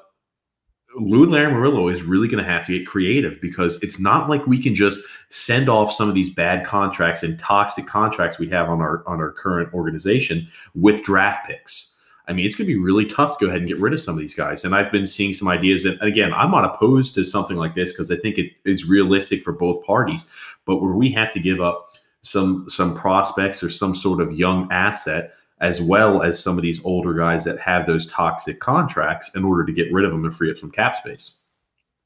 [0.96, 4.62] Lou Lamoriello is really going to have to get creative because it's not like we
[4.62, 8.80] can just send off some of these bad contracts and toxic contracts we have on
[8.80, 11.95] our on our current organization with draft picks.
[12.28, 14.00] I mean, it's going to be really tough to go ahead and get rid of
[14.00, 14.66] some of these guys.
[14.66, 15.86] And I've been seeing some ideas.
[15.86, 19.44] And again, I'm not opposed to something like this because I think it is realistic
[19.44, 20.26] for both parties.
[20.66, 21.90] But where we have to give up
[22.22, 26.84] some some prospects or some sort of young asset as well as some of these
[26.84, 30.36] older guys that have those toxic contracts in order to get rid of them and
[30.36, 31.40] free up some cap space.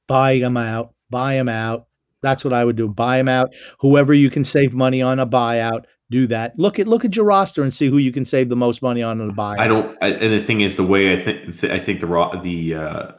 [0.08, 0.94] Buy them out.
[1.10, 1.88] Buy them out.
[2.22, 2.88] That's what I would do.
[2.88, 3.54] Buy them out.
[3.80, 6.58] Whoever you can save money on a buyout, do that.
[6.58, 9.04] Look at look at your roster and see who you can save the most money
[9.04, 9.60] on in a buyout.
[9.60, 9.98] I don't.
[10.02, 12.76] I, and the thing is, the way I think, th- I think the raw, the
[12.76, 13.12] uh,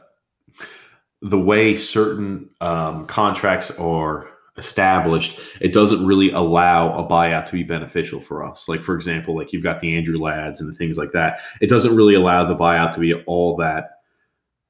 [1.21, 7.63] the way certain um, contracts are established, it doesn't really allow a buyout to be
[7.63, 8.67] beneficial for us.
[8.67, 11.39] Like for example, like you've got the Andrew Ladds and the things like that.
[11.61, 14.00] It doesn't really allow the buyout to be all that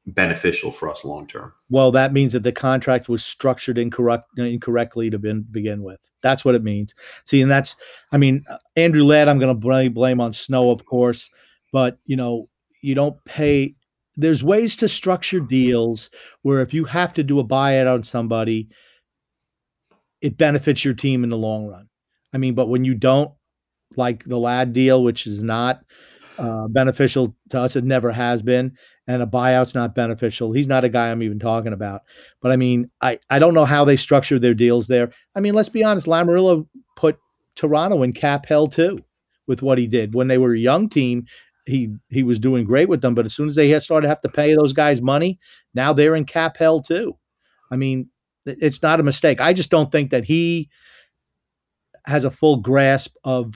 [0.08, 1.54] beneficial for us long term.
[1.70, 6.00] Well, that means that the contract was structured incorrect, incorrectly to bin, begin with.
[6.24, 6.96] That's what it means.
[7.26, 7.76] See, and that's,
[8.12, 11.30] I mean, uh, Andrew Ladd, I'm going to blame, blame on Snow, of course,
[11.72, 12.50] but you know,
[12.82, 13.76] you don't pay.
[14.16, 16.10] There's ways to structure deals
[16.42, 18.70] where if you have to do a buyout on somebody,
[20.22, 21.88] it benefits your team in the long run.
[22.34, 23.32] I mean, but when you don't,
[23.98, 25.84] like the Ladd deal, which is not
[26.38, 28.76] uh, beneficial to us, it never has been
[29.08, 30.54] and a buyout's not beneficial.
[30.54, 32.02] He's not a guy I'm even talking about.
[32.42, 35.12] But I mean, I, I don't know how they structured their deals there.
[35.36, 37.18] I mean, let's be honest, Lamoriello put
[37.56, 38.98] Toronto in cap hell too
[39.48, 40.14] with what he did.
[40.14, 41.26] When they were a young team,
[41.66, 43.14] he he was doing great with them.
[43.14, 45.40] But as soon as they started to have to pay those guys money,
[45.74, 47.18] now they're in cap hell too.
[47.70, 48.10] I mean,
[48.46, 49.42] it's not a mistake.
[49.42, 50.70] I just don't think that he
[52.06, 53.56] has a full grasp of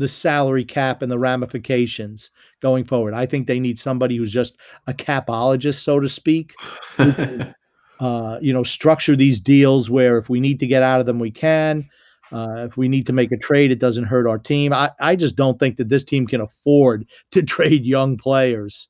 [0.00, 3.14] the salary cap and the ramifications going forward.
[3.14, 6.54] I think they need somebody who's just a capologist, so to speak.
[8.00, 11.18] Uh, you know, structure these deals where if we need to get out of them,
[11.18, 11.86] we can.
[12.32, 14.72] Uh, if we need to make a trade, it doesn't hurt our team.
[14.72, 18.88] I, I just don't think that this team can afford to trade young players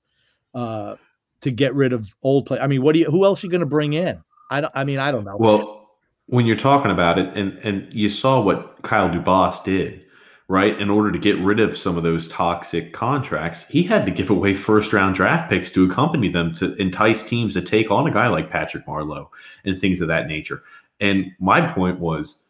[0.54, 0.94] uh,
[1.40, 2.62] to get rid of old players.
[2.62, 3.10] I mean, what do you?
[3.10, 4.22] Who else are you going to bring in?
[4.48, 4.72] I don't.
[4.76, 5.36] I mean, I don't know.
[5.36, 5.90] Well,
[6.26, 10.06] when you're talking about it, and and you saw what Kyle Dubas did,
[10.50, 10.80] right?
[10.80, 14.30] In order to get rid of some of those toxic contracts, he had to give
[14.30, 18.10] away first round draft picks to accompany them to entice teams to take on a
[18.10, 19.28] guy like Patrick Marleau
[19.64, 20.64] and things of that nature.
[20.98, 22.48] And my point was,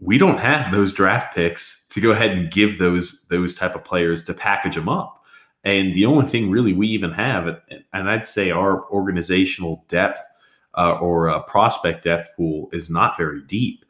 [0.00, 3.84] we don't have those draft picks to go ahead and give those those type of
[3.84, 5.22] players to package them up.
[5.62, 7.46] And the only thing really we even have,
[7.92, 10.18] and I'd say our organizational depth
[10.74, 13.85] uh, or uh, prospect depth pool is not very deep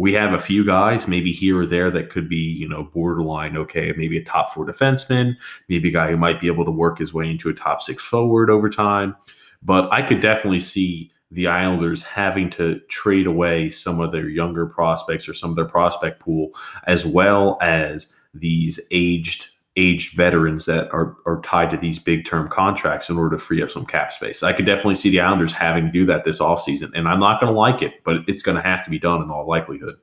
[0.00, 3.54] we have a few guys maybe here or there that could be you know borderline
[3.54, 5.34] okay maybe a top four defenseman
[5.68, 8.02] maybe a guy who might be able to work his way into a top six
[8.02, 9.14] forward over time.
[9.62, 14.66] But i could definitely see the islanders having to trade away some of their younger
[14.66, 16.50] prospects or some of their prospect pool
[16.86, 22.48] as well as these aged aged veterans that are, are tied to these big term
[22.48, 24.42] contracts in order to free up some cap space.
[24.42, 26.90] I could definitely see the Islanders having to do that this offseason.
[26.94, 29.22] And I'm not going to like it, but it's going to have to be done
[29.22, 29.96] in all likelihood.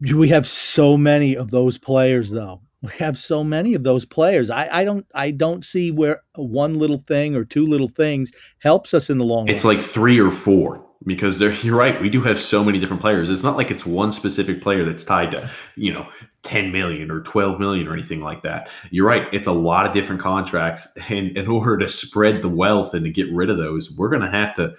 [0.00, 2.62] We have so many of those players, though.
[2.82, 4.48] We have so many of those players.
[4.48, 8.94] I, I don't I don't see where one little thing or two little things helps
[8.94, 9.76] us in the long it's run.
[9.76, 13.30] It's like three or four because you're right we do have so many different players
[13.30, 16.06] it's not like it's one specific player that's tied to you know
[16.42, 19.92] 10 million or 12 million or anything like that you're right it's a lot of
[19.92, 23.90] different contracts and in order to spread the wealth and to get rid of those
[23.90, 24.74] we're going to have to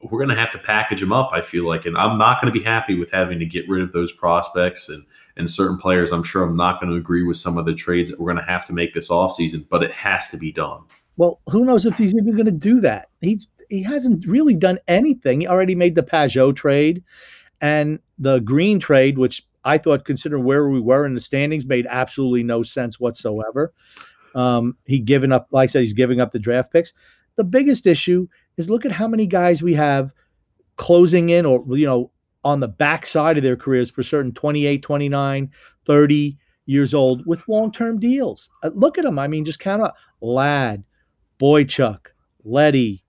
[0.00, 2.52] we're going to have to package them up i feel like and i'm not going
[2.52, 5.04] to be happy with having to get rid of those prospects and
[5.36, 8.10] and certain players i'm sure i'm not going to agree with some of the trades
[8.10, 10.82] that we're going to have to make this offseason but it has to be done
[11.16, 13.08] well, who knows if he's even going to do that?
[13.20, 15.40] He's he hasn't really done anything.
[15.40, 17.02] He already made the Pageau trade
[17.60, 21.86] and the Greene trade, which I thought, considering where we were in the standings, made
[21.88, 23.72] absolutely no sense whatsoever.
[24.34, 26.92] Um, he given up, like I said, he's giving up the draft picks.
[27.36, 30.12] The biggest issue is look at how many guys we have
[30.76, 32.10] closing in or, you know,
[32.44, 35.50] on the backside of their careers for certain 28, 29,
[35.84, 38.50] 30 years old with long term deals.
[38.62, 39.18] Uh, look at them.
[39.18, 40.84] I mean, just count up Ladd,
[41.38, 42.06] Boychuk,
[42.44, 43.01] Leddy,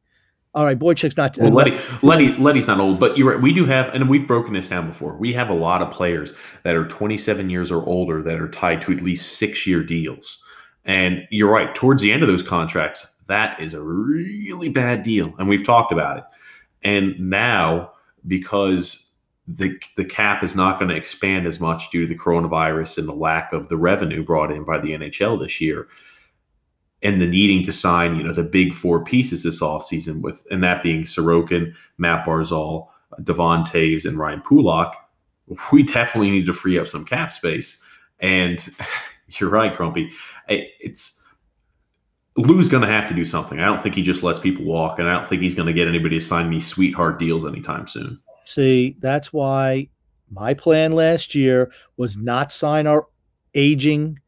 [0.53, 1.37] all right, Boychuk's not.
[1.37, 3.41] Well, Letty, Leddy, Leddy's not old, but you're right.
[3.41, 5.17] We do have, and we've broken this down before.
[5.17, 8.81] We have a lot of players that are 27 years or older that are tied
[8.83, 10.43] to at least six year deals.
[10.85, 11.73] And you're right.
[11.73, 15.91] Towards the end of those contracts, that is a really bad deal, and we've talked
[15.91, 16.23] about it.
[16.83, 17.93] And now,
[18.27, 19.11] because
[19.47, 23.07] the the cap is not going to expand as much due to the coronavirus and
[23.07, 25.87] the lack of the revenue brought in by the NHL this year,
[27.03, 30.63] and the needing to sign, you know, the big four pieces this offseason with, and
[30.63, 32.87] that being Sorokin, Matt Barzal,
[33.23, 34.95] Devon Toews, and Ryan Pulock,
[35.71, 37.83] we definitely need to free up some cap space.
[38.19, 38.63] And
[39.27, 40.11] you're right, Grumpy.
[40.47, 41.21] It's
[42.35, 43.59] Lou's going to have to do something.
[43.59, 45.73] I don't think he just lets people walk, and I don't think he's going to
[45.73, 48.19] get anybody to sign these sweetheart deals anytime soon.
[48.45, 49.89] See, that's why
[50.31, 53.07] my plan last year was not sign our
[53.53, 54.19] aging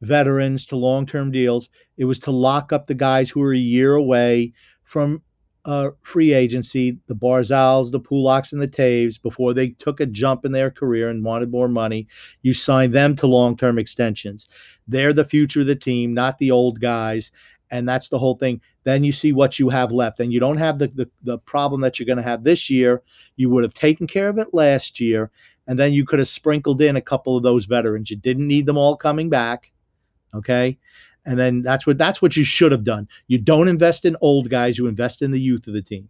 [0.00, 1.68] veterans to long term deals.
[1.96, 4.52] It was to lock up the guys who were a year away
[4.84, 5.22] from
[5.64, 10.44] uh, free agency, the Barzals, the Pulocks, and the Toews, before they took a jump
[10.44, 12.08] in their career and wanted more money.
[12.42, 14.48] You signed them to long term extensions.
[14.88, 17.30] They're the future of the team, not the old guys.
[17.70, 18.60] And that's the whole thing.
[18.84, 20.20] Then you see what you have left.
[20.20, 23.02] And you don't have the, the, the problem that you're going to have this year.
[23.36, 25.30] You would have taken care of it last year.
[25.66, 28.10] And then you could have sprinkled in a couple of those veterans.
[28.10, 29.72] You didn't need them all coming back
[30.34, 30.78] Okay.
[31.24, 33.08] And then that's what that's what you should have done.
[33.28, 36.08] You don't invest in old guys, you invest in the youth of the team.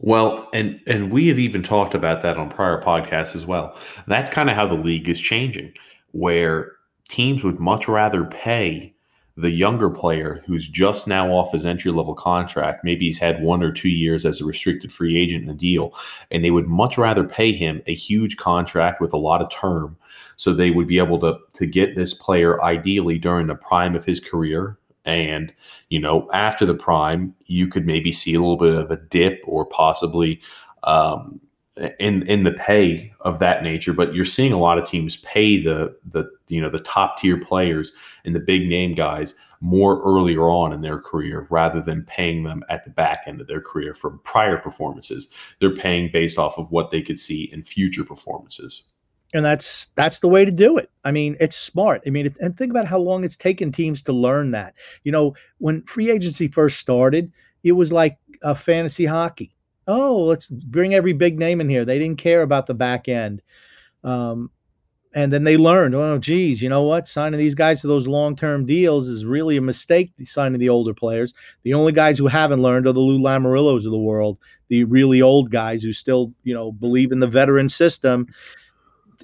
[0.00, 3.76] Well, and and we had even talked about that on prior podcasts as well.
[4.06, 5.72] That's kind of how the league is changing,
[6.12, 6.72] where
[7.08, 8.94] teams would much rather pay
[9.38, 13.62] the younger player who's just now off his entry level contract, maybe he's had one
[13.62, 15.94] or two years as a restricted free agent in a deal,
[16.32, 19.96] and they would much rather pay him a huge contract with a lot of term.
[20.34, 24.04] So they would be able to to get this player ideally during the prime of
[24.04, 24.76] his career.
[25.04, 25.54] And,
[25.88, 29.40] you know, after the prime, you could maybe see a little bit of a dip
[29.46, 30.40] or possibly
[30.82, 31.40] um,
[31.98, 35.62] in in the pay of that nature but you're seeing a lot of teams pay
[35.62, 37.92] the the you know the top tier players
[38.24, 42.62] and the big name guys more earlier on in their career rather than paying them
[42.68, 45.30] at the back end of their career from prior performances.
[45.58, 48.84] They're paying based off of what they could see in future performances.
[49.34, 50.90] And that's that's the way to do it.
[51.04, 52.02] I mean it's smart.
[52.06, 54.74] I mean and think about how long it's taken teams to learn that.
[55.04, 57.32] You know when free agency first started
[57.64, 59.52] it was like a fantasy hockey
[59.88, 61.84] oh, let's bring every big name in here.
[61.84, 63.42] They didn't care about the back end.
[64.04, 64.50] Um,
[65.14, 67.08] and then they learned, oh, geez, you know what?
[67.08, 70.12] Signing these guys to those long term deals is really a mistake.
[70.24, 71.32] Signing the older players.
[71.62, 75.22] The only guys who haven't learned are the Lou Lamoriellos of the world, the really
[75.22, 78.26] old guys who still, you know, believe in the veteran system.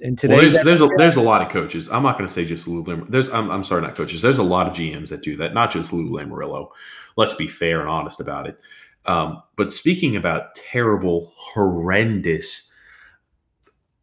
[0.01, 1.87] in today's well, there's there's a, there's a lot of coaches.
[1.89, 4.23] I'm not going to say just Lou Lam- There's I'm, I'm sorry, not coaches.
[4.23, 6.69] There's a lot of GMs that do that, not just Lou Lamoriello.
[7.15, 8.59] Let's be fair and honest about it.
[9.07, 12.73] Um, but speaking about terrible, horrendous,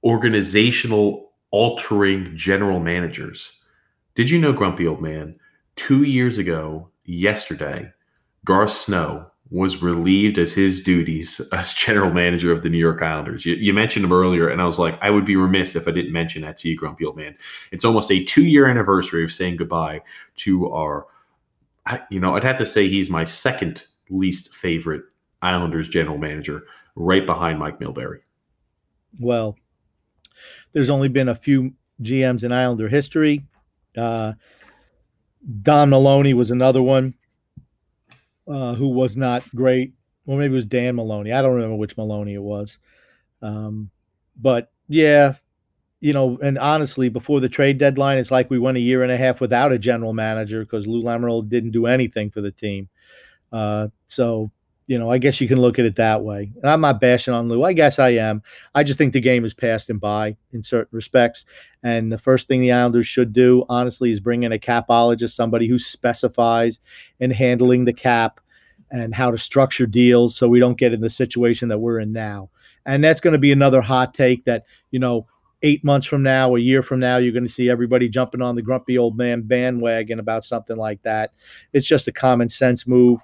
[0.05, 3.61] organizational altering general managers,
[4.15, 5.39] did you know, Grumpy Old Man?
[5.77, 7.91] Two years ago, yesterday,
[8.45, 13.45] Garth Snow was relieved as his duties as general manager of the New York Islanders.
[13.45, 15.91] You, you, mentioned him earlier, and I was like, I would be remiss if I
[15.91, 17.37] didn't mention that to you, Grumpy Old Man.
[17.71, 20.01] It's almost a two year anniversary of saying goodbye
[20.37, 21.07] to our,
[22.11, 25.03] you know, I'd have to say he's my second least favorite
[25.41, 28.21] Islanders general manager, right behind Mike Milbury.
[29.21, 29.57] Well,
[30.73, 33.45] there's only been a few GMs in Islander history.
[33.97, 34.35] Uh,
[35.63, 37.15] Don Maloney was another one
[38.47, 39.93] uh, who was not great.
[40.25, 41.33] Well, maybe it was Dan Maloney.
[41.33, 42.79] I don't remember which Maloney it was.
[43.43, 43.91] Um,
[44.41, 45.35] but yeah,
[46.01, 49.13] you know, and honestly, before the trade deadline, it's like we went a year and
[49.13, 52.89] a half without a general manager because Lou Lamoriello didn't do anything for the team.
[53.53, 54.51] Uh, so,
[54.87, 56.53] you know, I guess you can look at it that way.
[56.63, 57.63] And I'm not bashing on Lou.
[57.63, 58.43] I guess I am.
[58.75, 61.45] I just think the game is passed by in certain respects.
[61.83, 65.69] And the first thing the Islanders should do, honestly, is bring in a capologist, somebody
[65.69, 66.81] who specifies
[67.21, 68.41] in handling the cap
[68.91, 72.13] and how to structure deals so we don't get in the situation that we're in
[72.13, 72.51] now.
[72.85, 75.27] And that's going to be another hot take that, you know,
[75.63, 78.57] eight months from now, a year from now, you're going to see everybody jumping on
[78.57, 81.33] the grumpy old man bandwagon about something like that.
[81.73, 83.21] It's just a common sense move.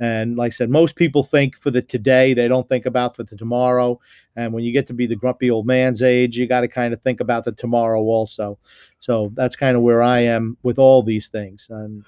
[0.00, 3.24] And like I said, most people think for the today, they don't think about for
[3.24, 4.00] the tomorrow.
[4.36, 6.94] And when you get to be the grumpy old man's age, you got to kind
[6.94, 8.58] of think about the tomorrow also.
[9.00, 11.66] So that's kind of where I am with all these things.
[11.70, 12.04] And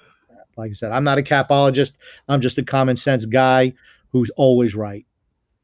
[0.57, 1.93] like I said, I'm not a capologist.
[2.29, 3.73] I'm just a common sense guy
[4.09, 5.05] who's always right.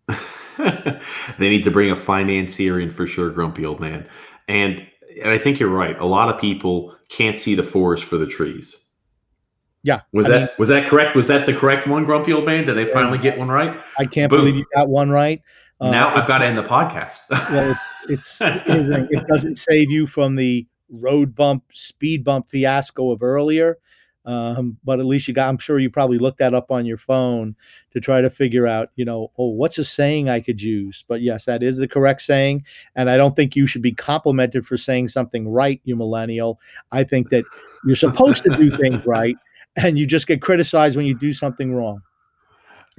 [0.58, 1.00] they
[1.50, 4.08] need to bring a financier in for sure, grumpy old man.
[4.48, 4.86] And
[5.22, 5.98] and I think you're right.
[6.00, 8.76] A lot of people can't see the forest for the trees.
[9.84, 10.02] Yeah.
[10.12, 11.16] Was I that mean, was that correct?
[11.16, 12.66] Was that the correct one, grumpy old man?
[12.66, 13.80] Did they finally get one right?
[13.98, 14.40] I can't Boom.
[14.40, 15.42] believe you got one right.
[15.80, 17.20] Uh, now I've got to end the podcast.
[17.52, 17.78] well,
[18.10, 23.78] it's, it's it doesn't save you from the road bump, speed bump fiasco of earlier.
[24.26, 26.98] Um, but at least you got, I'm sure you probably looked that up on your
[26.98, 27.56] phone
[27.94, 31.06] to try to figure out, you know, oh, what's a saying I could use?
[31.08, 32.66] But yes, that is the correct saying.
[32.96, 36.60] And I don't think you should be complimented for saying something right, you millennial.
[36.92, 37.46] I think that
[37.86, 39.38] you're supposed to do things right
[39.78, 42.02] and you just get criticized when you do something wrong.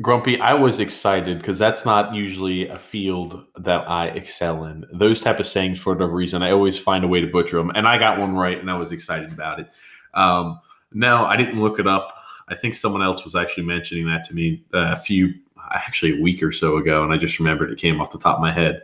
[0.00, 4.84] Grumpy, I was excited because that's not usually a field that I excel in.
[4.92, 7.72] Those type of sayings, for whatever reason, I always find a way to butcher them,
[7.74, 9.68] and I got one right, and I was excited about it.
[10.14, 10.60] Um,
[10.92, 12.14] no, I didn't look it up.
[12.48, 15.34] I think someone else was actually mentioning that to me uh, a few,
[15.72, 18.36] actually a week or so ago, and I just remembered it came off the top
[18.36, 18.82] of my head.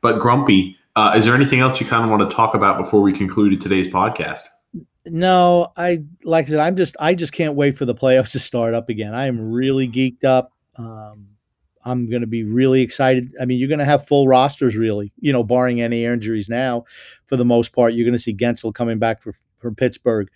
[0.00, 3.02] But Grumpy, uh, is there anything else you kind of want to talk about before
[3.02, 4.44] we concluded today's podcast?
[5.06, 8.38] No, I like I said, I'm just I just can't wait for the playoffs to
[8.38, 9.14] start up again.
[9.14, 10.52] I am really geeked up.
[10.76, 11.28] Um,
[11.84, 13.34] I'm going to be really excited.
[13.40, 15.12] I mean, you're going to have full rosters, really.
[15.20, 16.84] You know, barring any injuries now,
[17.26, 20.28] for the most part, you're going to see Guentzel coming back for from Pittsburgh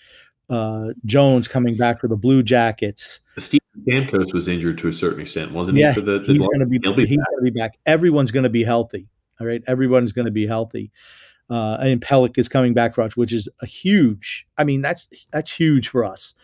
[0.51, 3.21] uh, Jones coming back for the Blue Jackets.
[3.39, 5.95] Steve Stamkos was injured to a certain extent, wasn't yeah, he?
[5.95, 7.79] For the, the he's going to be, be he's going to be back.
[7.87, 9.09] Everyone's going to be healthy.
[9.41, 10.91] All right, everyone's going to be healthy.
[11.51, 14.47] Uh, and Pelech is coming back for us, which is a huge.
[14.59, 16.35] I mean, that's that's huge for us.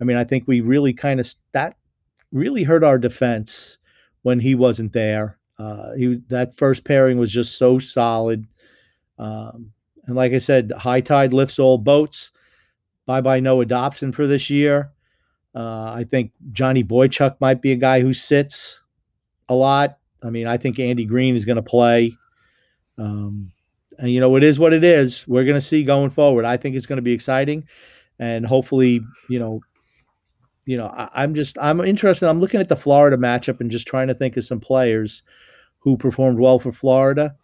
[0.00, 1.76] I mean, I think we really kind of that
[2.32, 3.78] really hurt our defense
[4.22, 5.38] when he wasn't there.
[5.58, 8.46] Uh, he that first pairing was just so solid.
[9.18, 9.72] Um,
[10.06, 12.30] and like I said, high tide lifts all boats.
[13.06, 14.92] Bye bye Noah Dobson for this year.
[15.54, 18.82] Uh, I think Johnny Boychuk might be a guy who sits
[19.48, 19.98] a lot.
[20.22, 22.16] I mean, I think Andy Greene is going to play.
[22.98, 23.52] Um,
[24.02, 25.26] you know, it is what it is.
[25.26, 26.44] We're going to see going forward.
[26.44, 27.66] I think it's going to be exciting,
[28.18, 29.60] and hopefully, you know,
[30.66, 32.28] you know, I, am just I'm interested.
[32.28, 35.22] I'm looking at the Florida matchup and just trying to think of some players
[35.80, 37.34] who performed well for Florida.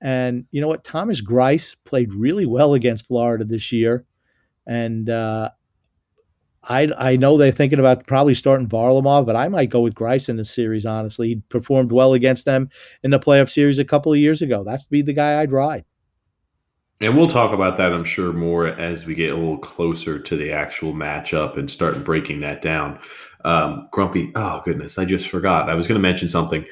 [0.00, 0.84] And you know what?
[0.84, 4.04] Thomas Greiss played really well against Florida this year.
[4.66, 5.50] And uh,
[6.64, 10.28] I I know they're thinking about probably starting Varlamov, but I might go with Greiss
[10.28, 10.86] in the series.
[10.86, 12.68] Honestly, he performed well against them
[13.02, 14.62] in the playoff series a couple of years ago.
[14.64, 15.84] That's be the guy I'd ride.
[17.00, 20.36] And we'll talk about that, I'm sure, more as we get a little closer to
[20.36, 22.98] the actual matchup and start breaking that down.
[23.44, 25.70] Um, Grumpy, oh goodness, I just forgot.
[25.70, 26.64] I was going to mention something,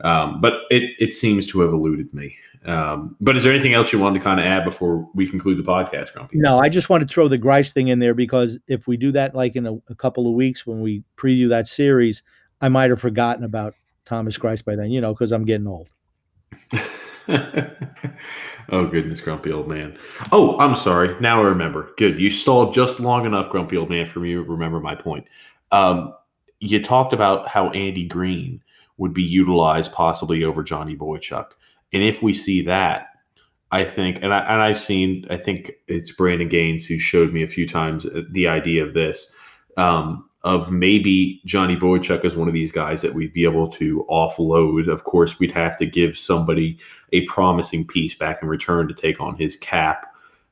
[0.00, 2.36] um, but it it seems to have eluded me.
[2.64, 5.56] Um, but is there anything else you wanted to kind of add before we conclude
[5.56, 6.38] the podcast, Grumpy?
[6.38, 9.12] No, I just wanted to throw the Greiss thing in there because if we do
[9.12, 12.24] that like in a, a couple of weeks when we preview that series,
[12.60, 13.74] I might have forgotten about
[14.04, 15.90] Thomas Greiss by then, you know, because I'm getting old.
[18.68, 19.98] oh goodness, grumpy old man.
[20.32, 21.18] Oh, I'm sorry.
[21.20, 21.90] Now I remember.
[21.96, 22.20] Good.
[22.20, 25.26] You stalled just long enough, grumpy old man, for me to remember my point.
[25.72, 26.14] Um,
[26.60, 28.62] you talked about how Andy Greene
[28.98, 31.48] would be utilized possibly over Johnny Boychuk.
[31.92, 33.08] And if we see that,
[33.70, 37.42] I think, and, I, and I've seen, I think it's Brandon Gaines who showed me
[37.42, 39.34] a few times the idea of this,
[39.76, 44.06] um, of maybe Johnny Boychuk is one of these guys that we'd be able to
[44.08, 44.86] offload.
[44.86, 46.78] Of course, we'd have to give somebody
[47.12, 50.06] a promising piece back in return to take on his cap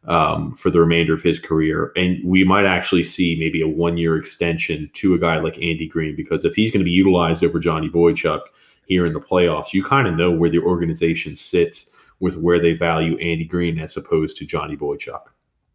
[0.09, 1.93] um, for the remainder of his career.
[1.95, 5.87] And we might actually see maybe a one year extension to a guy like Andy
[5.87, 8.41] Greene, because if he's going to be utilized over Johnny Boychuk
[8.87, 12.73] here in the playoffs, you kind of know where the organization sits with where they
[12.73, 15.23] value Andy Greene as opposed to Johnny Boychuk.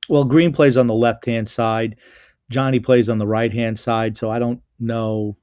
[0.10, 1.96] Well, Greene plays on the left hand side.
[2.50, 5.38] Johnny plays on the right hand side, so I don't know.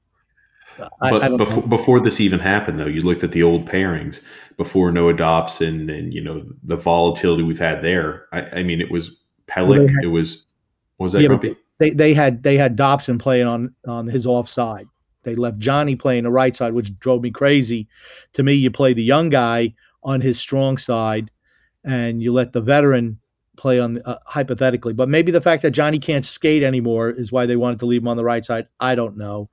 [1.01, 1.67] I, but I don't before, know.
[1.69, 4.21] before this even happened, though, you looked at the old pairings
[4.57, 8.25] before Noah Dobson and you know the volatility we've had there.
[8.31, 9.89] I, I mean, it was Pelech.
[9.89, 10.45] Had, it was
[10.97, 11.37] was that yeah?
[11.79, 14.87] They they had they had Dobson playing on on his offside.
[15.23, 17.87] They left Johnny playing the right side, which drove me crazy.
[18.33, 21.31] To me, you play the young guy on his strong side,
[21.83, 23.19] and you let the veteran
[23.57, 24.93] play on uh, hypothetically.
[24.93, 28.01] But maybe the fact that Johnny can't skate anymore is why they wanted to leave
[28.01, 28.67] him on the right side.
[28.79, 29.49] I don't know,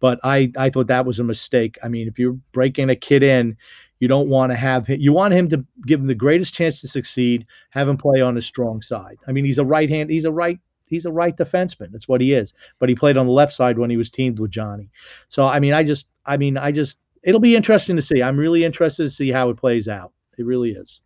[0.00, 1.78] but I I thought that was a mistake.
[1.82, 3.56] I mean, if you're breaking a kid in,
[4.00, 5.00] you don't want to have him.
[5.00, 7.46] You want him to give him the greatest chance to succeed.
[7.70, 9.18] Have him play on his strong side.
[9.28, 10.10] I mean, he's a right hand.
[10.10, 10.58] He's a right.
[10.86, 11.92] He's a right defenseman.
[11.92, 12.52] That's what he is.
[12.78, 14.90] But he played on the left side when he was teamed with Johnny.
[15.28, 18.22] So I mean, I just, I mean, I just, it'll be interesting to see.
[18.22, 20.12] I'm really interested to see how it plays out.
[20.36, 21.00] It really is.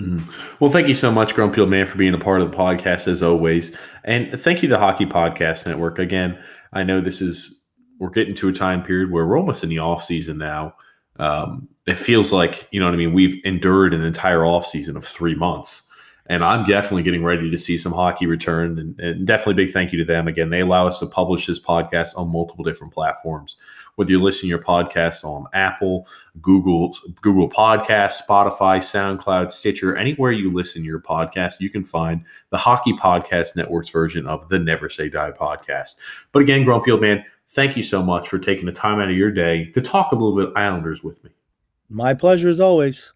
[0.00, 0.30] Mm-hmm.
[0.58, 3.06] Well, thank you so much, Grumpy Old Man, for being a part of the podcast
[3.08, 3.76] as always.
[4.04, 5.98] And thank you to Hockey Podcast Network.
[5.98, 6.38] Again,
[6.72, 7.66] I know this is,
[7.98, 10.74] we're getting to a time period where we're almost in the off season now.
[11.18, 13.12] Um, it feels like, you know what I mean?
[13.12, 15.90] We've endured an entire off season of three months.
[16.26, 18.78] And I'm definitely getting ready to see some hockey return.
[18.78, 20.26] And, and definitely big thank you to them.
[20.26, 23.56] Again, they allow us to publish this podcast on multiple different platforms
[23.96, 26.06] whether you're listening to your podcasts on Apple,
[26.40, 32.24] Google, Google Podcasts, Spotify, SoundCloud, Stitcher, anywhere you listen to your podcast, you can find
[32.50, 35.96] the Hockey Podcast Network's version of the Never Say Die podcast.
[36.32, 39.16] But again, Grumpy Old Man, thank you so much for taking the time out of
[39.16, 41.30] your day to talk a little bit Islanders with me.
[41.88, 43.12] My pleasure as always.